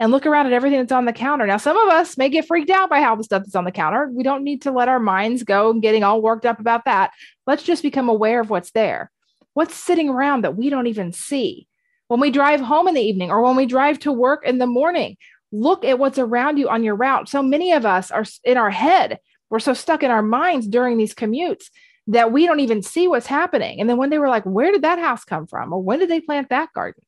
and 0.00 0.10
look 0.10 0.24
around 0.24 0.46
at 0.46 0.54
everything 0.54 0.80
that's 0.80 0.90
on 0.90 1.04
the 1.04 1.12
counter. 1.12 1.46
Now, 1.46 1.58
some 1.58 1.76
of 1.76 1.90
us 1.90 2.16
may 2.16 2.30
get 2.30 2.46
freaked 2.46 2.70
out 2.70 2.88
by 2.88 3.02
how 3.02 3.14
the 3.14 3.22
stuff 3.22 3.42
that's 3.42 3.54
on 3.54 3.64
the 3.64 3.70
counter. 3.70 4.08
We 4.10 4.22
don't 4.22 4.42
need 4.42 4.62
to 4.62 4.72
let 4.72 4.88
our 4.88 4.98
minds 4.98 5.42
go 5.42 5.70
and 5.70 5.82
getting 5.82 6.02
all 6.02 6.22
worked 6.22 6.46
up 6.46 6.58
about 6.58 6.86
that. 6.86 7.12
Let's 7.46 7.62
just 7.62 7.82
become 7.82 8.08
aware 8.08 8.40
of 8.40 8.48
what's 8.48 8.70
there. 8.70 9.10
What's 9.52 9.74
sitting 9.74 10.08
around 10.08 10.42
that 10.42 10.56
we 10.56 10.70
don't 10.70 10.86
even 10.86 11.12
see? 11.12 11.68
When 12.08 12.18
we 12.18 12.30
drive 12.30 12.60
home 12.60 12.88
in 12.88 12.94
the 12.94 13.02
evening 13.02 13.30
or 13.30 13.42
when 13.42 13.56
we 13.56 13.66
drive 13.66 13.98
to 14.00 14.10
work 14.10 14.44
in 14.46 14.56
the 14.56 14.66
morning, 14.66 15.18
look 15.52 15.84
at 15.84 15.98
what's 15.98 16.18
around 16.18 16.56
you 16.56 16.70
on 16.70 16.82
your 16.82 16.96
route. 16.96 17.28
So 17.28 17.42
many 17.42 17.72
of 17.72 17.84
us 17.84 18.10
are 18.10 18.24
in 18.42 18.56
our 18.56 18.70
head. 18.70 19.18
We're 19.50 19.58
so 19.58 19.74
stuck 19.74 20.02
in 20.02 20.10
our 20.10 20.22
minds 20.22 20.66
during 20.66 20.96
these 20.96 21.14
commutes 21.14 21.64
that 22.06 22.32
we 22.32 22.46
don't 22.46 22.60
even 22.60 22.82
see 22.82 23.06
what's 23.06 23.26
happening. 23.26 23.80
And 23.80 23.90
then 23.90 23.98
when 23.98 24.08
they 24.08 24.18
were 24.18 24.28
like, 24.28 24.44
where 24.44 24.72
did 24.72 24.82
that 24.82 24.98
house 24.98 25.24
come 25.24 25.46
from? 25.46 25.74
Or 25.74 25.82
when 25.82 25.98
did 25.98 26.08
they 26.08 26.20
plant 26.20 26.48
that 26.48 26.72
garden? 26.72 27.02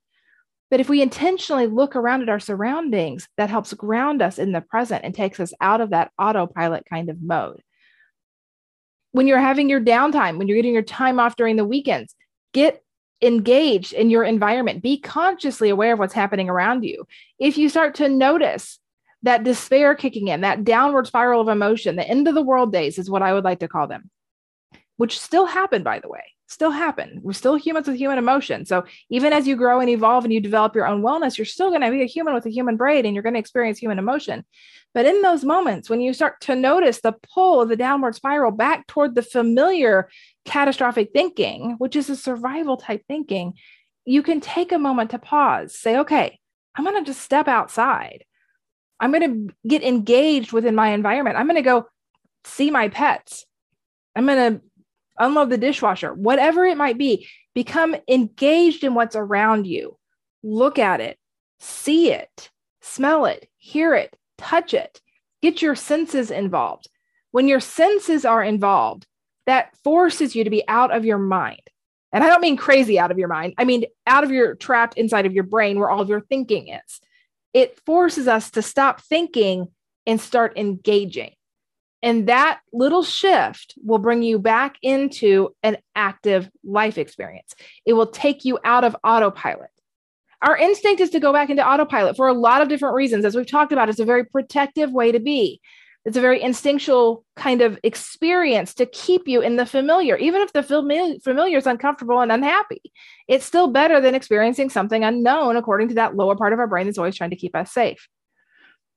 But 0.72 0.80
if 0.80 0.88
we 0.88 1.02
intentionally 1.02 1.66
look 1.66 1.94
around 1.94 2.22
at 2.22 2.30
our 2.30 2.40
surroundings, 2.40 3.28
that 3.36 3.50
helps 3.50 3.74
ground 3.74 4.22
us 4.22 4.38
in 4.38 4.52
the 4.52 4.62
present 4.62 5.04
and 5.04 5.14
takes 5.14 5.38
us 5.38 5.52
out 5.60 5.82
of 5.82 5.90
that 5.90 6.10
autopilot 6.18 6.84
kind 6.88 7.10
of 7.10 7.20
mode. 7.20 7.60
When 9.10 9.26
you're 9.26 9.38
having 9.38 9.68
your 9.68 9.82
downtime, 9.82 10.38
when 10.38 10.48
you're 10.48 10.56
getting 10.56 10.72
your 10.72 10.80
time 10.80 11.20
off 11.20 11.36
during 11.36 11.56
the 11.56 11.66
weekends, 11.66 12.14
get 12.54 12.82
engaged 13.20 13.92
in 13.92 14.08
your 14.08 14.24
environment. 14.24 14.82
Be 14.82 14.98
consciously 14.98 15.68
aware 15.68 15.92
of 15.92 15.98
what's 15.98 16.14
happening 16.14 16.48
around 16.48 16.84
you. 16.84 17.06
If 17.38 17.58
you 17.58 17.68
start 17.68 17.96
to 17.96 18.08
notice 18.08 18.78
that 19.24 19.44
despair 19.44 19.94
kicking 19.94 20.28
in, 20.28 20.40
that 20.40 20.64
downward 20.64 21.06
spiral 21.06 21.42
of 21.42 21.48
emotion, 21.48 21.96
the 21.96 22.08
end 22.08 22.28
of 22.28 22.34
the 22.34 22.40
world 22.40 22.72
days 22.72 22.98
is 22.98 23.10
what 23.10 23.20
I 23.20 23.34
would 23.34 23.44
like 23.44 23.58
to 23.58 23.68
call 23.68 23.88
them, 23.88 24.10
which 24.96 25.20
still 25.20 25.44
happen, 25.44 25.82
by 25.82 25.98
the 25.98 26.08
way, 26.08 26.32
still 26.52 26.70
happen. 26.70 27.20
We're 27.22 27.32
still 27.32 27.56
humans 27.56 27.88
with 27.88 27.96
human 27.96 28.18
emotion. 28.18 28.64
So 28.66 28.84
even 29.10 29.32
as 29.32 29.46
you 29.46 29.56
grow 29.56 29.80
and 29.80 29.88
evolve 29.88 30.24
and 30.24 30.32
you 30.32 30.40
develop 30.40 30.74
your 30.74 30.86
own 30.86 31.02
wellness, 31.02 31.38
you're 31.38 31.44
still 31.44 31.70
going 31.70 31.80
to 31.80 31.90
be 31.90 32.02
a 32.02 32.06
human 32.06 32.34
with 32.34 32.46
a 32.46 32.50
human 32.50 32.76
brain 32.76 33.06
and 33.06 33.14
you're 33.14 33.22
going 33.22 33.34
to 33.34 33.40
experience 33.40 33.78
human 33.78 33.98
emotion. 33.98 34.44
But 34.94 35.06
in 35.06 35.22
those 35.22 35.44
moments, 35.44 35.88
when 35.88 36.00
you 36.00 36.12
start 36.12 36.40
to 36.42 36.54
notice 36.54 37.00
the 37.00 37.14
pull 37.34 37.60
of 37.62 37.68
the 37.68 37.76
downward 37.76 38.14
spiral 38.14 38.50
back 38.50 38.86
toward 38.86 39.14
the 39.14 39.22
familiar 39.22 40.08
catastrophic 40.44 41.10
thinking, 41.12 41.76
which 41.78 41.96
is 41.96 42.10
a 42.10 42.16
survival 42.16 42.76
type 42.76 43.02
thinking, 43.08 43.54
you 44.04 44.22
can 44.22 44.40
take 44.40 44.72
a 44.72 44.78
moment 44.78 45.10
to 45.10 45.18
pause, 45.18 45.76
say, 45.76 45.98
okay, 45.98 46.38
I'm 46.74 46.84
going 46.84 47.02
to 47.02 47.10
just 47.10 47.22
step 47.22 47.48
outside. 47.48 48.24
I'm 49.00 49.12
going 49.12 49.48
to 49.48 49.54
get 49.66 49.82
engaged 49.82 50.52
within 50.52 50.74
my 50.74 50.90
environment. 50.90 51.36
I'm 51.36 51.46
going 51.46 51.56
to 51.56 51.62
go 51.62 51.86
see 52.44 52.70
my 52.70 52.88
pets. 52.88 53.46
I'm 54.14 54.26
going 54.26 54.54
to 54.54 54.60
unload 55.24 55.50
the 55.50 55.58
dishwasher, 55.58 56.12
whatever 56.14 56.64
it 56.64 56.76
might 56.76 56.98
be. 56.98 57.28
Become 57.54 57.96
engaged 58.08 58.84
in 58.84 58.94
what's 58.94 59.16
around 59.16 59.66
you. 59.66 59.98
Look 60.42 60.78
at 60.78 61.00
it, 61.00 61.18
see 61.60 62.10
it, 62.10 62.50
smell 62.80 63.26
it, 63.26 63.48
hear 63.56 63.94
it, 63.94 64.16
touch 64.38 64.74
it. 64.74 65.00
Get 65.42 65.60
your 65.60 65.74
senses 65.74 66.30
involved. 66.30 66.88
When 67.30 67.48
your 67.48 67.60
senses 67.60 68.24
are 68.24 68.42
involved, 68.42 69.06
that 69.46 69.76
forces 69.82 70.34
you 70.34 70.44
to 70.44 70.50
be 70.50 70.66
out 70.68 70.94
of 70.94 71.04
your 71.04 71.18
mind. 71.18 71.60
And 72.12 72.22
I 72.22 72.28
don't 72.28 72.42
mean 72.42 72.56
crazy 72.56 72.98
out 72.98 73.10
of 73.10 73.18
your 73.18 73.28
mind. 73.28 73.54
I 73.58 73.64
mean 73.64 73.84
out 74.06 74.24
of 74.24 74.30
your 74.30 74.54
trapped 74.54 74.98
inside 74.98 75.26
of 75.26 75.32
your 75.32 75.44
brain 75.44 75.78
where 75.78 75.90
all 75.90 76.00
of 76.00 76.08
your 76.08 76.20
thinking 76.20 76.68
is. 76.68 77.00
It 77.54 77.78
forces 77.84 78.28
us 78.28 78.50
to 78.52 78.62
stop 78.62 79.00
thinking 79.00 79.68
and 80.06 80.20
start 80.20 80.56
engaging. 80.56 81.32
And 82.02 82.28
that 82.28 82.60
little 82.72 83.02
shift 83.02 83.74
will 83.84 83.98
bring 83.98 84.22
you 84.22 84.38
back 84.38 84.76
into 84.82 85.54
an 85.62 85.76
active 85.94 86.50
life 86.64 86.98
experience. 86.98 87.54
It 87.86 87.92
will 87.92 88.08
take 88.08 88.44
you 88.44 88.58
out 88.64 88.84
of 88.84 88.96
autopilot. 89.04 89.70
Our 90.42 90.56
instinct 90.56 91.00
is 91.00 91.10
to 91.10 91.20
go 91.20 91.32
back 91.32 91.50
into 91.50 91.66
autopilot 91.66 92.16
for 92.16 92.26
a 92.26 92.32
lot 92.32 92.62
of 92.62 92.68
different 92.68 92.96
reasons. 92.96 93.24
As 93.24 93.36
we've 93.36 93.46
talked 93.46 93.70
about, 93.70 93.88
it's 93.88 94.00
a 94.00 94.04
very 94.04 94.24
protective 94.24 94.90
way 94.90 95.12
to 95.12 95.20
be 95.20 95.60
it's 96.04 96.16
a 96.16 96.20
very 96.20 96.42
instinctual 96.42 97.24
kind 97.36 97.62
of 97.62 97.78
experience 97.84 98.74
to 98.74 98.86
keep 98.86 99.28
you 99.28 99.40
in 99.40 99.56
the 99.56 99.66
familiar 99.66 100.16
even 100.16 100.40
if 100.42 100.52
the 100.52 100.62
familiar 100.62 101.58
is 101.58 101.66
uncomfortable 101.66 102.20
and 102.20 102.32
unhappy 102.32 102.82
it's 103.28 103.44
still 103.44 103.68
better 103.68 104.00
than 104.00 104.14
experiencing 104.14 104.70
something 104.70 105.04
unknown 105.04 105.56
according 105.56 105.88
to 105.88 105.94
that 105.94 106.16
lower 106.16 106.36
part 106.36 106.52
of 106.52 106.58
our 106.58 106.66
brain 106.66 106.86
that's 106.86 106.98
always 106.98 107.16
trying 107.16 107.30
to 107.30 107.36
keep 107.36 107.54
us 107.54 107.72
safe 107.72 108.08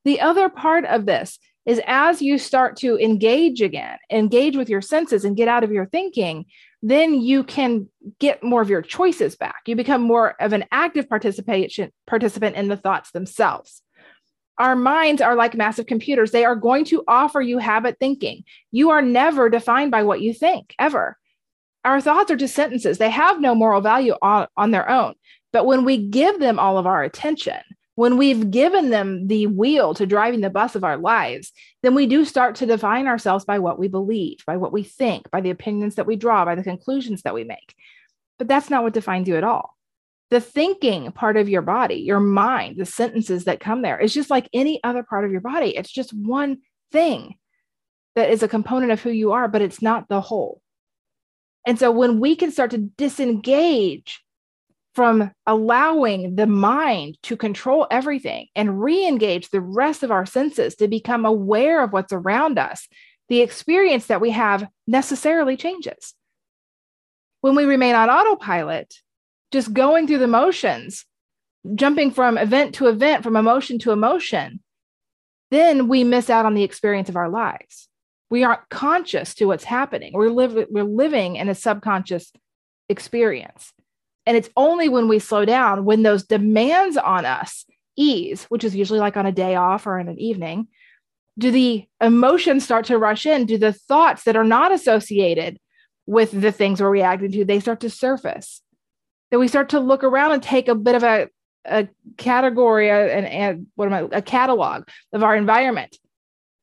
the 0.04 0.22
other 0.22 0.50
part 0.50 0.86
of 0.86 1.06
this 1.06 1.40
is 1.66 1.82
as 1.88 2.22
you 2.22 2.38
start 2.38 2.78
to 2.78 2.98
engage 2.98 3.62
again 3.62 3.98
engage 4.12 4.56
with 4.56 4.70
your 4.70 4.82
senses 4.82 5.26
and 5.26 5.38
get 5.38 5.48
out 5.48 5.64
of 5.64 5.72
your 5.72 5.86
thinking 5.86 6.46
then 6.82 7.20
you 7.20 7.44
can 7.44 7.88
get 8.20 8.44
more 8.44 8.62
of 8.62 8.70
your 8.70 8.82
choices 8.82 9.36
back 9.36 9.62
you 9.66 9.76
become 9.76 10.02
more 10.02 10.36
of 10.42 10.54
an 10.54 10.66
active 10.72 11.10
participation 11.10 11.92
participant 12.08 12.56
in 12.56 12.68
the 12.68 12.78
thoughts 12.78 13.12
themselves 13.12 13.82
our 14.58 14.76
minds 14.76 15.22
are 15.22 15.36
like 15.36 15.56
massive 15.56 15.86
computers. 15.86 16.32
They 16.32 16.46
are 16.46 16.56
going 16.56 16.86
to 16.86 17.04
offer 17.08 17.42
you 17.42 17.58
habit 17.58 17.98
thinking. 18.00 18.44
You 18.72 18.92
are 18.92 19.02
never 19.02 19.50
defined 19.50 19.92
by 19.92 20.04
what 20.04 20.22
you 20.22 20.34
think, 20.34 20.74
ever. 20.80 21.18
Our 21.84 22.02
thoughts 22.02 22.32
are 22.32 22.36
just 22.36 22.56
sentences, 22.56 22.98
they 22.98 23.12
have 23.12 23.40
no 23.40 23.54
moral 23.54 23.82
value 23.82 24.16
on, 24.22 24.48
on 24.58 24.72
their 24.72 24.90
own. 24.90 25.14
But 25.54 25.66
when 25.66 25.86
we 25.86 25.98
give 25.98 26.40
them 26.40 26.58
all 26.58 26.78
of 26.78 26.88
our 26.88 27.04
attention, 27.04 27.60
when 27.96 28.18
we've 28.18 28.52
given 28.52 28.90
them 28.90 29.28
the 29.28 29.48
wheel 29.48 29.94
to 29.94 30.06
driving 30.06 30.42
the 30.42 30.50
bus 30.50 30.76
of 30.76 30.84
our 30.84 30.98
lives, 30.98 31.52
then 31.82 31.96
we 31.96 32.06
do 32.06 32.26
start 32.26 32.56
to 32.56 32.66
define 32.66 33.08
ourselves 33.08 33.46
by 33.46 33.60
what 33.60 33.80
we 33.80 33.88
believe, 33.88 34.38
by 34.46 34.58
what 34.58 34.74
we 34.74 34.84
think, 34.84 35.30
by 35.32 35.42
the 35.42 35.50
opinions 35.50 35.96
that 35.96 36.06
we 36.06 36.16
draw, 36.16 36.46
by 36.46 36.56
the 36.56 36.64
conclusions 36.64 37.22
that 37.24 37.34
we 37.34 37.44
make. 37.44 37.74
But 38.38 38.48
that's 38.48 38.70
not 38.70 38.84
what 38.84 38.94
defines 38.94 39.28
you 39.28 39.38
at 39.38 39.44
all 39.44 39.76
the 40.32 40.42
thinking 40.42 41.12
part 41.12 41.38
of 41.38 41.50
your 41.50 41.62
body, 41.62 41.96
your 41.96 42.20
mind, 42.20 42.78
the 42.78 42.86
sentences 42.86 43.46
that 43.46 43.60
come 43.60 43.82
there 43.82 44.00
is 44.00 44.14
just 44.14 44.30
like 44.30 44.50
any 44.54 44.84
other 44.84 45.04
part 45.04 45.24
of 45.24 45.32
your 45.32 45.42
body. 45.42 45.76
It's 45.78 45.92
just 45.92 46.14
one 46.14 46.58
thing 46.92 47.36
that 48.16 48.30
is 48.30 48.42
a 48.42 48.48
component 48.48 48.92
of 48.92 49.02
who 49.02 49.12
you 49.12 49.34
are, 49.34 49.48
but 49.48 49.62
it's 49.62 49.82
not 49.82 50.10
the 50.10 50.22
whole. 50.22 50.62
And 51.68 51.78
so 51.78 51.92
when 51.92 52.20
we 52.20 52.36
can 52.36 52.52
start 52.52 52.72
to 52.72 52.78
disengage 52.78 54.24
from 54.96 55.32
allowing 55.46 56.36
the 56.38 56.48
mind 56.48 57.18
to 57.24 57.36
control 57.36 57.86
everything 57.92 58.48
and 58.56 58.82
re 58.82 59.06
engage 59.06 59.50
the 59.50 59.62
rest 59.62 60.04
of 60.04 60.12
our 60.12 60.26
senses 60.26 60.76
to 60.76 60.88
become 60.88 61.26
aware 61.26 61.84
of 61.84 61.92
what's 61.92 62.14
around 62.14 62.58
us, 62.58 62.88
the 63.28 63.42
experience 63.42 64.08
that 64.08 64.22
we 64.22 64.32
have 64.32 64.68
necessarily 64.88 65.58
changes. 65.58 66.14
When 67.42 67.56
we 67.56 67.66
remain 67.66 67.94
on 67.94 68.10
autopilot, 68.10 68.96
just 69.52 69.74
going 69.74 70.08
through 70.08 70.20
the 70.20 70.28
motions, 70.28 71.06
jumping 71.76 72.12
from 72.12 72.38
event 72.38 72.76
to 72.76 72.88
event, 72.88 73.24
from 73.24 73.36
emotion 73.36 73.78
to 73.80 73.92
emotion, 73.92 74.62
then 75.52 75.88
we 75.88 76.04
miss 76.04 76.30
out 76.30 76.46
on 76.46 76.56
the 76.56 76.64
experience 76.64 77.10
of 77.10 77.16
our 77.16 77.30
lives. 77.30 77.90
We 78.30 78.44
aren't 78.44 78.68
conscious 78.70 79.36
to 79.36 79.46
what's 79.46 79.64
happening. 79.64 80.14
We're, 80.14 80.32
we're 80.32 80.84
living 80.84 81.36
in 81.36 81.50
a 81.50 81.56
subconscious 81.56 82.32
experience. 82.90 83.72
And 84.26 84.36
it's 84.36 84.50
only 84.58 84.90
when 84.90 85.08
we 85.08 85.20
slow 85.20 85.46
down, 85.46 85.86
when 85.86 86.04
those 86.04 86.24
demands 86.24 86.98
on 86.98 87.26
us 87.26 87.66
ease, 87.96 88.46
which 88.46 88.64
is 88.64 88.76
usually 88.76 89.00
like 89.00 89.18
on 89.18 89.26
a 89.26 89.32
day 89.32 89.56
off 89.56 89.86
or 89.86 90.00
in 90.00 90.08
an 90.08 90.20
evening, 90.20 90.68
do 91.38 91.52
the 91.52 91.86
emotions 92.02 92.64
start 92.64 92.86
to 92.86 92.98
rush 92.98 93.26
in? 93.26 93.46
Do 93.46 93.58
the 93.58 93.74
thoughts 93.74 94.24
that 94.24 94.36
are 94.36 94.44
not 94.44 94.72
associated 94.72 95.60
with 96.06 96.32
the 96.32 96.52
things 96.52 96.82
we're 96.82 96.90
reacting 96.90 97.32
to, 97.32 97.46
they 97.46 97.60
start 97.60 97.82
to 97.82 97.90
surface? 97.90 98.62
then 99.32 99.40
we 99.40 99.48
start 99.48 99.70
to 99.70 99.80
look 99.80 100.04
around 100.04 100.34
and 100.34 100.44
take 100.44 100.68
a 100.68 100.76
bit 100.76 100.96
of 100.96 101.04
a, 101.04 101.28
a 101.66 101.88
category 102.18 102.90
and, 102.90 103.26
and 103.26 103.68
what 103.76 103.92
am 103.92 103.94
I, 103.94 104.18
a 104.18 104.22
catalog 104.22 104.88
of 105.14 105.24
our 105.24 105.36
environment. 105.36 105.98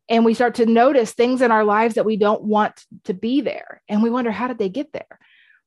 And 0.08 0.24
we 0.24 0.34
start 0.34 0.56
to 0.56 0.66
notice 0.66 1.12
things 1.12 1.42
in 1.42 1.50
our 1.50 1.64
lives 1.64 1.94
that 1.94 2.04
we 2.04 2.16
don't 2.16 2.42
want 2.42 2.84
to 3.04 3.14
be 3.14 3.40
there. 3.40 3.82
And 3.88 4.02
we 4.02 4.10
wonder, 4.10 4.30
how 4.30 4.48
did 4.48 4.58
they 4.58 4.68
get 4.68 4.92
there? 4.92 5.18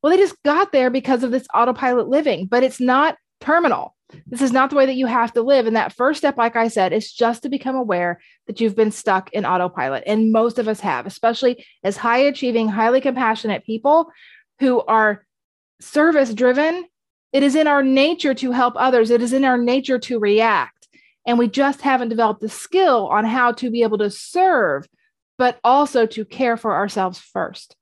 Well, 0.06 0.16
they 0.16 0.22
just 0.22 0.44
got 0.44 0.72
there 0.72 0.92
because 0.92 1.24
of 1.24 1.32
this 1.32 1.48
autopilot 1.52 2.08
living, 2.08 2.46
but 2.46 2.62
it's 2.62 2.80
not 2.80 3.18
terminal. 3.42 3.96
This 4.28 4.44
is 4.44 4.52
not 4.52 4.70
the 4.70 4.76
way 4.76 4.86
that 4.86 4.94
you 4.94 5.08
have 5.08 5.34
to 5.34 5.42
live. 5.42 5.66
And 5.66 5.76
that 5.76 5.94
first 5.94 6.20
step, 6.20 6.38
like 6.38 6.56
I 6.56 6.68
said, 6.68 6.94
is 6.94 7.12
just 7.12 7.42
to 7.42 7.50
become 7.50 7.76
aware 7.76 8.20
that 8.46 8.62
you've 8.62 8.76
been 8.76 8.92
stuck 8.92 9.34
in 9.34 9.48
autopilot. 9.48 10.04
And 10.06 10.32
most 10.32 10.60
of 10.60 10.68
us 10.68 10.80
have, 10.82 11.08
especially 11.08 11.66
as 11.84 11.98
high 11.98 12.20
achieving, 12.20 12.68
highly 12.68 13.02
compassionate 13.02 13.66
people 13.66 14.12
who 14.60 14.82
are 14.82 15.26
service 15.82 16.36
driven, 16.36 16.86
it 17.34 17.42
is 17.42 17.56
in 17.56 17.66
our 17.66 17.82
nature 17.82 18.36
to 18.36 18.52
help 18.52 18.76
others. 18.78 19.10
It 19.10 19.24
is 19.24 19.34
in 19.34 19.44
our 19.44 19.58
nature 19.58 19.98
to 19.98 20.20
react. 20.20 20.88
And 21.26 21.40
we 21.40 21.48
just 21.48 21.82
haven't 21.82 22.10
developed 22.10 22.42
the 22.42 22.50
skill 22.50 23.08
on 23.08 23.26
how 23.26 23.54
to 23.54 23.72
be 23.72 23.82
able 23.82 23.98
to 23.98 24.12
serve, 24.12 24.86
but 25.40 25.60
also 25.64 26.06
to 26.06 26.26
care 26.26 26.58
for 26.58 26.76
ourselves 26.76 27.18
first. 27.18 27.76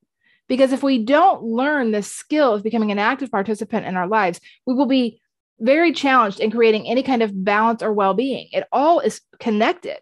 Because 0.53 0.71
if 0.71 0.83
we 0.83 0.99
don't 0.99 1.41
learn 1.41 1.89
the 1.89 2.03
skill 2.03 2.53
of 2.53 2.61
becoming 2.61 2.91
an 2.91 2.99
active 2.99 3.31
participant 3.31 3.87
in 3.87 3.95
our 3.95 4.07
lives, 4.07 4.39
we 4.67 4.75
will 4.75 4.85
be 4.85 5.19
very 5.59 5.91
challenged 5.91 6.39
in 6.39 6.51
creating 6.51 6.87
any 6.87 7.01
kind 7.01 7.23
of 7.23 7.43
balance 7.43 7.81
or 7.81 7.91
well 7.91 8.13
being. 8.13 8.49
It 8.51 8.67
all 8.71 8.99
is 8.99 9.19
connected. 9.39 9.97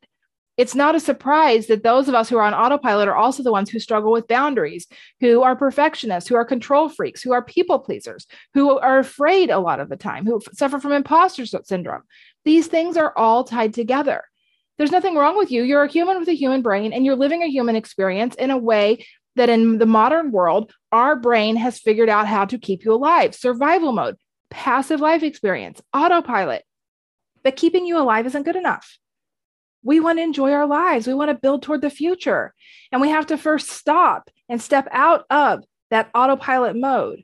It's 0.58 0.76
not 0.76 0.94
a 0.94 1.00
surprise 1.00 1.68
that 1.68 1.84
those 1.84 2.10
of 2.10 2.16
us 2.16 2.28
who 2.28 2.36
are 2.36 2.44
on 2.44 2.54
autopilot 2.54 3.08
are 3.08 3.16
also 3.16 3.44
the 3.44 3.52
ones 3.54 3.70
who 3.70 3.80
struggle 3.80 4.12
with 4.12 4.28
boundaries, 4.28 4.88
who 5.22 5.42
are 5.42 5.56
perfectionists, 5.56 6.28
who 6.28 6.36
are 6.36 6.44
control 6.44 6.90
freaks, 6.90 7.22
who 7.22 7.32
are 7.32 7.42
people 7.42 7.80
pleasers, 7.80 8.28
who 8.54 8.78
are 8.78 9.00
afraid 9.00 9.52
a 9.52 9.60
lot 9.60 9.80
of 9.80 9.88
the 9.88 9.96
time, 9.96 10.26
who 10.26 10.42
suffer 10.52 10.80
from 10.80 10.92
imposter 10.92 11.46
syndrome. 11.46 12.02
These 12.44 12.68
things 12.68 12.98
are 12.98 13.14
all 13.18 13.46
tied 13.46 13.74
together. 13.74 14.26
There's 14.78 14.92
nothing 14.92 15.16
wrong 15.16 15.38
with 15.38 15.50
you. 15.50 15.64
You're 15.64 15.84
a 15.84 15.88
human 15.88 16.20
with 16.20 16.28
a 16.28 16.36
human 16.36 16.62
brain, 16.62 16.92
and 16.92 17.06
you're 17.06 17.16
living 17.16 17.42
a 17.42 17.48
human 17.48 17.78
experience 17.78 18.36
in 18.36 18.52
a 18.52 18.58
way 18.58 19.06
that 19.36 19.50
in 19.50 19.78
the 19.78 19.86
modern 19.86 20.32
world, 20.32 20.74
our 20.92 21.16
brain 21.16 21.56
has 21.56 21.80
figured 21.80 22.10
out 22.10 22.28
how 22.28 22.46
to 22.46 22.58
keep 22.58 22.84
you 22.84 22.94
alive 22.94 23.34
survival 23.34 23.92
mode, 23.92 24.16
passive 24.50 25.00
life 25.00 25.24
experience, 25.24 25.82
autopilot. 25.94 26.64
But 27.44 27.56
keeping 27.56 27.86
you 27.86 27.98
alive 27.98 28.26
isn't 28.28 28.44
good 28.44 28.56
enough. 28.56 28.98
We 29.84 30.00
want 30.00 30.20
to 30.20 30.24
enjoy 30.24 30.52
our 30.52 30.68
lives. 30.68 31.08
We 31.08 31.14
want 31.14 31.30
to 31.30 31.42
build 31.42 31.64
toward 31.64 31.82
the 31.82 31.90
future. 31.90 32.54
And 32.92 33.02
we 33.02 33.10
have 33.10 33.28
to 33.28 33.38
first 33.38 33.70
stop 33.70 34.30
and 34.48 34.62
step 34.62 34.88
out 34.92 35.26
of 35.30 35.64
that 35.90 36.12
autopilot 36.14 36.76
mode 36.76 37.24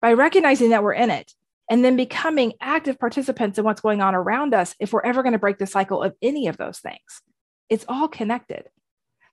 by 0.00 0.12
recognizing 0.12 0.70
that 0.70 0.84
we're 0.84 0.92
in 0.92 1.10
it 1.10 1.32
and 1.70 1.84
then 1.84 1.96
becoming 1.96 2.52
active 2.60 2.98
participants 2.98 3.58
in 3.58 3.64
what's 3.64 3.80
going 3.80 4.00
on 4.00 4.14
around 4.14 4.54
us 4.54 4.74
if 4.78 4.92
we're 4.92 5.02
ever 5.02 5.22
going 5.22 5.32
to 5.32 5.38
break 5.38 5.58
the 5.58 5.66
cycle 5.66 6.02
of 6.02 6.14
any 6.22 6.46
of 6.46 6.56
those 6.56 6.78
things. 6.78 7.22
It's 7.68 7.86
all 7.88 8.08
connected. 8.08 8.68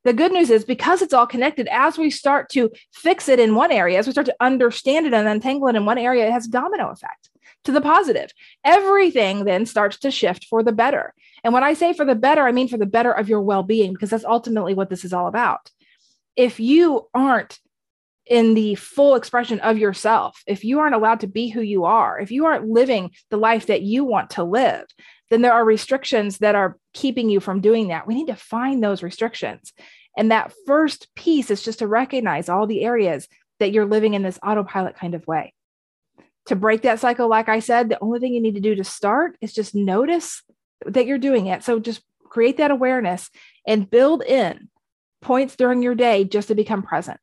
The 0.03 0.13
good 0.13 0.31
news 0.31 0.50
is 0.50 0.65
because 0.65 1.01
it's 1.01 1.13
all 1.13 1.27
connected, 1.27 1.67
as 1.67 1.98
we 1.98 2.10
start 2.10 2.50
to 2.50 2.72
fix 2.91 3.29
it 3.29 3.39
in 3.39 3.55
one 3.55 3.72
area, 3.72 4.00
as 4.00 4.08
we 4.08 4.13
start 4.13 4.25
to 4.25 4.36
understand 4.39 5.05
it 5.05 5.13
and 5.13 5.27
untangle 5.27 5.67
it 5.67 5.75
in 5.75 5.86
one 5.86 5.98
area, 5.98 6.25
it 6.25 6.31
has 6.31 6.48
a 6.48 6.51
domino 6.51 6.89
effect 6.89 7.29
to 7.65 7.72
the 7.72 7.81
positive. 7.81 8.31
Everything 8.63 9.46
then 9.46 9.65
starts 9.65 10.00
to 10.00 10.12
shift 10.12 10.46
for 10.46 10.63
the 10.63 10.72
better. 10.72 11.13
And 11.43 11.53
when 11.53 11.63
I 11.63 11.74
say 11.74 11.93
for 11.93 12.05
the 12.05 12.15
better, 12.15 12.43
I 12.48 12.51
mean 12.51 12.67
for 12.67 12.77
the 12.77 12.86
better 12.86 13.12
of 13.12 13.29
your 13.29 13.41
well 13.41 13.63
being, 13.63 13.93
because 13.93 14.10
that's 14.10 14.25
ultimately 14.25 14.74
what 14.74 14.89
this 14.89 15.05
is 15.05 15.13
all 15.13 15.27
about. 15.27 15.70
If 16.36 16.60
you 16.60 17.08
aren't 17.13 17.60
in 18.32 18.54
the 18.54 18.76
full 18.76 19.16
expression 19.16 19.60
of 19.60 19.78
yourself, 19.78 20.42
if 20.48 20.64
you 20.64 20.80
aren't 20.80 20.96
allowed 20.96 21.20
to 21.20 21.28
be 21.28 21.50
who 21.50 21.60
you 21.60 21.84
are, 21.84 22.18
if 22.18 22.32
you 22.32 22.46
aren't 22.46 22.66
living 22.66 23.12
the 23.30 23.36
life 23.36 23.66
that 23.66 23.82
you 23.82 24.06
want 24.06 24.30
to 24.30 24.44
live, 24.46 24.86
then 25.30 25.42
there 25.42 25.52
are 25.52 25.66
restrictions 25.66 26.38
that 26.38 26.56
are 26.56 26.78
keeping 26.94 27.30
you 27.30 27.42
from 27.42 27.60
doing 27.60 27.90
that. 27.90 28.08
We 28.08 28.16
need 28.16 28.28
to 28.28 28.38
find 28.38 28.82
those 28.82 29.04
restrictions. 29.04 29.74
And 30.16 30.32
that 30.32 30.54
first 30.66 31.14
piece 31.14 31.52
is 31.52 31.62
just 31.62 31.80
to 31.80 31.88
recognize 31.88 32.48
all 32.48 32.68
the 32.68 32.86
areas 32.86 33.28
that 33.60 33.74
you're 33.74 33.86
living 33.86 34.14
in 34.14 34.24
this 34.24 34.40
autopilot 34.42 34.96
kind 34.96 35.14
of 35.14 35.28
way. 35.28 35.54
To 36.46 36.56
break 36.56 36.84
that 36.84 37.02
cycle, 37.02 37.28
like 37.28 37.50
I 37.50 37.60
said, 37.60 37.90
the 37.90 38.00
only 38.00 38.22
thing 38.22 38.34
you 38.34 38.42
need 38.42 38.56
to 38.56 38.62
do 38.62 38.76
to 38.76 38.84
start 38.86 39.36
is 39.42 39.52
just 39.52 39.76
notice 39.76 40.42
that 40.86 41.06
you're 41.06 41.18
doing 41.18 41.48
it. 41.48 41.66
So 41.66 41.82
just 41.82 42.02
create 42.24 42.56
that 42.58 42.72
awareness 42.72 43.30
and 43.68 43.92
build 43.92 44.24
in 44.24 44.70
points 45.22 45.58
during 45.58 45.82
your 45.84 45.96
day 45.96 46.24
just 46.24 46.48
to 46.48 46.56
become 46.56 46.82
present. 46.82 47.20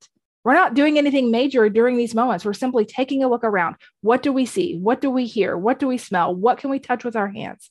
We're 0.48 0.54
not 0.54 0.72
doing 0.72 0.96
anything 0.96 1.30
major 1.30 1.68
during 1.68 1.98
these 1.98 2.14
moments. 2.14 2.42
We're 2.42 2.54
simply 2.54 2.86
taking 2.86 3.22
a 3.22 3.28
look 3.28 3.44
around. 3.44 3.76
What 4.00 4.22
do 4.22 4.32
we 4.32 4.46
see? 4.46 4.78
What 4.78 5.02
do 5.02 5.10
we 5.10 5.26
hear? 5.26 5.58
What 5.58 5.78
do 5.78 5.86
we 5.86 5.98
smell? 5.98 6.34
What 6.34 6.56
can 6.56 6.70
we 6.70 6.78
touch 6.78 7.04
with 7.04 7.16
our 7.16 7.28
hands? 7.28 7.70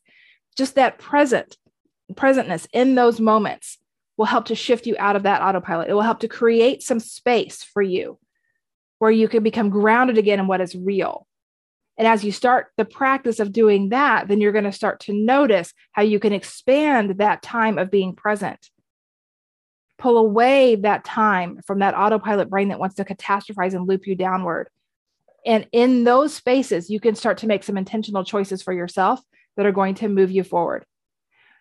just 0.58 0.76
that 0.76 0.98
present 0.98 1.56
presentness 2.14 2.68
in 2.74 2.96
those 2.96 3.20
moments 3.20 3.78
will 4.18 4.26
help 4.26 4.46
to 4.46 4.56
shift 4.56 4.88
you 4.88 4.96
out 4.98 5.16
of 5.16 5.24
that 5.24 5.42
autopilot. 5.42 5.90
It 5.90 5.94
will 5.94 6.02
help 6.02 6.22
to 6.22 6.28
create 6.28 6.82
some 6.82 7.00
space 7.00 7.64
for 7.64 7.82
you 7.82 8.18
where 9.00 9.12
you 9.12 9.28
can 9.28 9.44
become 9.44 9.70
grounded 9.70 10.18
again 10.18 10.40
in 10.40 10.48
what 10.48 10.62
is 10.62 10.76
real. 10.76 11.28
And 11.98 12.08
as 12.08 12.24
you 12.24 12.32
start 12.32 12.68
the 12.78 12.86
practice 12.86 13.40
of 13.40 13.52
doing 13.52 13.90
that, 13.90 14.28
then 14.28 14.42
you're 14.42 14.52
going 14.52 14.64
to 14.64 14.72
start 14.72 15.02
to 15.02 15.14
notice 15.14 15.74
how 15.92 16.02
you 16.02 16.20
can 16.20 16.34
expand 16.34 17.18
that 17.18 17.42
time 17.44 17.78
of 17.78 17.92
being 17.92 18.16
present. 18.16 18.70
Pull 19.98 20.18
away 20.18 20.76
that 20.76 21.04
time 21.04 21.60
from 21.66 21.80
that 21.80 21.96
autopilot 21.96 22.50
brain 22.50 22.70
that 22.70 22.80
wants 22.80 22.96
to 22.96 23.06
catastrophize 23.06 23.74
and 23.74 23.88
loop 23.88 24.08
you 24.08 24.16
downward. 24.16 24.70
And 25.46 25.68
in 25.72 26.04
those 26.04 26.34
spaces, 26.34 26.90
you 26.90 27.00
can 27.00 27.16
start 27.16 27.40
to 27.40 27.48
make 27.48 27.64
some 27.64 27.78
intentional 27.78 28.24
choices 28.24 28.62
for 28.62 28.74
yourself 28.74 29.22
that 29.56 29.66
are 29.66 29.72
going 29.72 29.96
to 29.96 30.08
move 30.08 30.30
you 30.30 30.44
forward. 30.44 30.86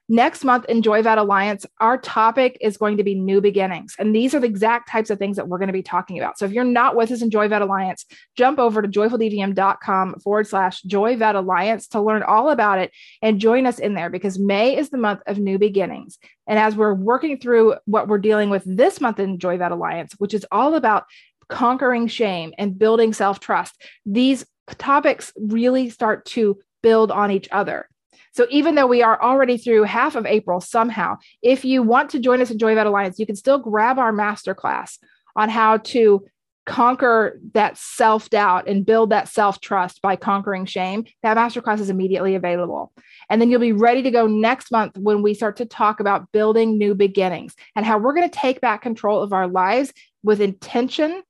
Next 0.08 0.44
month 0.44 0.64
in 0.66 0.82
JoyVet 0.82 1.18
Alliance, 1.18 1.66
our 1.80 1.98
topic 1.98 2.56
is 2.60 2.76
going 2.76 2.96
to 2.96 3.02
be 3.02 3.16
new 3.16 3.40
beginnings. 3.40 3.96
And 3.98 4.14
these 4.14 4.34
are 4.34 4.40
the 4.40 4.46
exact 4.46 4.88
types 4.88 5.10
of 5.10 5.18
things 5.18 5.36
that 5.36 5.48
we're 5.48 5.58
going 5.58 5.66
to 5.66 5.72
be 5.72 5.82
talking 5.82 6.16
about. 6.16 6.38
So 6.38 6.44
if 6.44 6.52
you're 6.52 6.62
not 6.62 6.94
with 6.94 7.10
us 7.10 7.22
in 7.22 7.30
JoyVet 7.30 7.60
Alliance, 7.60 8.06
jump 8.36 8.60
over 8.60 8.80
to 8.80 8.88
joyfuldvm.com 8.88 10.20
forward 10.20 10.46
slash 10.46 10.82
JoyVet 10.82 11.34
Alliance 11.34 11.88
to 11.88 12.00
learn 12.00 12.22
all 12.22 12.50
about 12.50 12.78
it 12.78 12.92
and 13.20 13.40
join 13.40 13.66
us 13.66 13.80
in 13.80 13.94
there 13.94 14.08
because 14.08 14.38
May 14.38 14.76
is 14.76 14.90
the 14.90 14.96
month 14.96 15.22
of 15.26 15.38
new 15.38 15.58
beginnings. 15.58 16.18
And 16.46 16.56
as 16.56 16.76
we're 16.76 16.94
working 16.94 17.40
through 17.40 17.74
what 17.86 18.06
we're 18.06 18.18
dealing 18.18 18.48
with 18.48 18.62
this 18.64 19.00
month 19.00 19.18
in 19.18 19.38
JoyVet 19.38 19.72
Alliance, 19.72 20.14
which 20.18 20.34
is 20.34 20.46
all 20.52 20.76
about 20.76 21.04
conquering 21.48 22.06
shame 22.06 22.52
and 22.58 22.78
building 22.78 23.12
self 23.12 23.40
trust, 23.40 23.82
these 24.04 24.46
topics 24.78 25.32
really 25.36 25.90
start 25.90 26.26
to 26.26 26.58
build 26.82 27.10
on 27.10 27.32
each 27.32 27.48
other. 27.50 27.88
So 28.36 28.46
even 28.50 28.74
though 28.74 28.86
we 28.86 29.02
are 29.02 29.20
already 29.22 29.56
through 29.56 29.84
half 29.84 30.14
of 30.14 30.26
April 30.26 30.60
somehow, 30.60 31.16
if 31.40 31.64
you 31.64 31.82
want 31.82 32.10
to 32.10 32.20
join 32.20 32.42
us 32.42 32.50
in 32.50 32.58
JoyVet 32.58 32.84
Alliance, 32.84 33.18
you 33.18 33.24
can 33.24 33.34
still 33.34 33.58
grab 33.58 33.98
our 33.98 34.12
masterclass 34.12 34.98
on 35.36 35.48
how 35.48 35.78
to 35.78 36.22
conquer 36.66 37.40
that 37.54 37.78
self 37.78 38.28
doubt 38.28 38.68
and 38.68 38.84
build 38.84 39.08
that 39.08 39.28
self 39.28 39.60
trust 39.62 40.02
by 40.02 40.16
conquering 40.16 40.66
shame. 40.66 41.06
That 41.22 41.38
masterclass 41.38 41.80
is 41.80 41.88
immediately 41.88 42.34
available. 42.34 42.92
And 43.30 43.40
then 43.40 43.50
you'll 43.50 43.58
be 43.58 43.72
ready 43.72 44.02
to 44.02 44.10
go 44.10 44.26
next 44.26 44.70
month 44.70 44.98
when 44.98 45.22
we 45.22 45.32
start 45.32 45.56
to 45.56 45.64
talk 45.64 45.98
about 45.98 46.30
building 46.30 46.76
new 46.76 46.94
beginnings 46.94 47.54
and 47.74 47.86
how 47.86 47.96
we're 47.96 48.14
going 48.14 48.28
to 48.28 48.38
take 48.38 48.60
back 48.60 48.82
control 48.82 49.22
of 49.22 49.32
our 49.32 49.48
lives 49.48 49.94
with 50.22 50.42
intention 50.42 51.22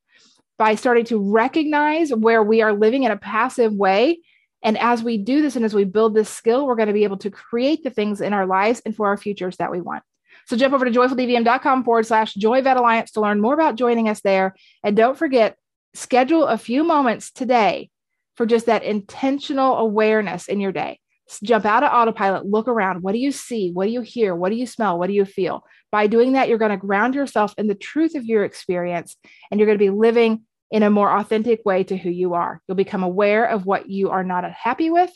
by 0.58 0.74
starting 0.74 1.04
to 1.04 1.20
recognize 1.20 2.12
where 2.12 2.42
we 2.42 2.62
are 2.62 2.72
living 2.72 3.04
in 3.04 3.12
a 3.12 3.16
passive 3.16 3.72
way 3.72 4.18
and 4.62 4.78
as 4.78 5.02
we 5.02 5.18
do 5.18 5.42
this 5.42 5.56
and 5.56 5.64
as 5.64 5.74
we 5.74 5.84
build 5.84 6.14
this 6.14 6.28
skill, 6.28 6.66
we're 6.66 6.76
going 6.76 6.88
to 6.88 6.94
be 6.94 7.04
able 7.04 7.18
to 7.18 7.30
create 7.30 7.84
the 7.84 7.90
things 7.90 8.20
in 8.20 8.32
our 8.32 8.46
lives 8.46 8.80
and 8.84 8.94
for 8.94 9.06
our 9.06 9.16
futures 9.16 9.56
that 9.58 9.70
we 9.70 9.80
want. 9.80 10.02
So 10.46 10.56
jump 10.56 10.74
over 10.74 10.84
to 10.84 10.90
joyfuldvm.com 10.90 11.84
forward 11.84 12.06
slash 12.06 12.34
JoyVet 12.34 12.76
Alliance 12.76 13.12
to 13.12 13.20
learn 13.20 13.40
more 13.40 13.54
about 13.54 13.76
joining 13.76 14.08
us 14.08 14.20
there. 14.20 14.54
And 14.84 14.96
don't 14.96 15.18
forget, 15.18 15.56
schedule 15.94 16.46
a 16.46 16.58
few 16.58 16.84
moments 16.84 17.30
today 17.30 17.90
for 18.36 18.46
just 18.46 18.66
that 18.66 18.82
intentional 18.82 19.76
awareness 19.76 20.46
in 20.48 20.60
your 20.60 20.72
day. 20.72 21.00
Jump 21.42 21.64
out 21.64 21.82
of 21.82 21.92
autopilot, 21.92 22.46
look 22.46 22.68
around. 22.68 23.02
What 23.02 23.12
do 23.12 23.18
you 23.18 23.32
see? 23.32 23.72
What 23.72 23.86
do 23.86 23.90
you 23.90 24.02
hear? 24.02 24.34
What 24.36 24.50
do 24.50 24.56
you 24.56 24.66
smell? 24.66 24.98
What 24.98 25.08
do 25.08 25.14
you 25.14 25.24
feel? 25.24 25.64
By 25.90 26.06
doing 26.06 26.32
that, 26.32 26.48
you're 26.48 26.58
going 26.58 26.70
to 26.70 26.76
ground 26.76 27.14
yourself 27.14 27.52
in 27.58 27.66
the 27.66 27.74
truth 27.74 28.14
of 28.14 28.24
your 28.24 28.44
experience 28.44 29.16
and 29.50 29.58
you're 29.58 29.66
going 29.66 29.78
to 29.78 29.84
be 29.84 29.90
living 29.90 30.42
in 30.70 30.82
a 30.82 30.90
more 30.90 31.10
authentic 31.10 31.64
way 31.64 31.84
to 31.84 31.96
who 31.96 32.10
you 32.10 32.34
are. 32.34 32.60
You'll 32.66 32.76
become 32.76 33.02
aware 33.02 33.44
of 33.44 33.66
what 33.66 33.88
you 33.88 34.10
are 34.10 34.24
not 34.24 34.50
happy 34.50 34.90
with, 34.90 35.10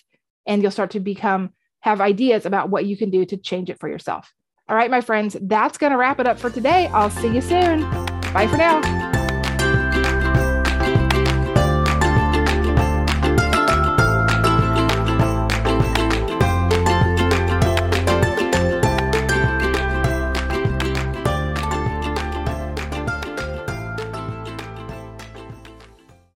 and 0.46 0.62
you'll 0.62 0.70
start 0.70 0.90
to 0.92 1.00
become 1.00 1.50
have 1.80 2.00
ideas 2.00 2.44
about 2.44 2.68
what 2.68 2.84
you 2.84 2.96
can 2.96 3.10
do 3.10 3.24
to 3.24 3.36
change 3.36 3.70
it 3.70 3.80
for 3.80 3.88
yourself. 3.88 4.32
All 4.68 4.76
right, 4.76 4.90
my 4.90 5.00
friends, 5.00 5.36
that's 5.42 5.78
going 5.78 5.92
to 5.92 5.96
wrap 5.96 6.20
it 6.20 6.26
up 6.26 6.38
for 6.38 6.50
today. 6.50 6.88
I'll 6.88 7.10
see 7.10 7.34
you 7.34 7.40
soon. 7.40 7.80
Bye 8.32 8.46
for 8.48 8.56
now. 8.56 9.09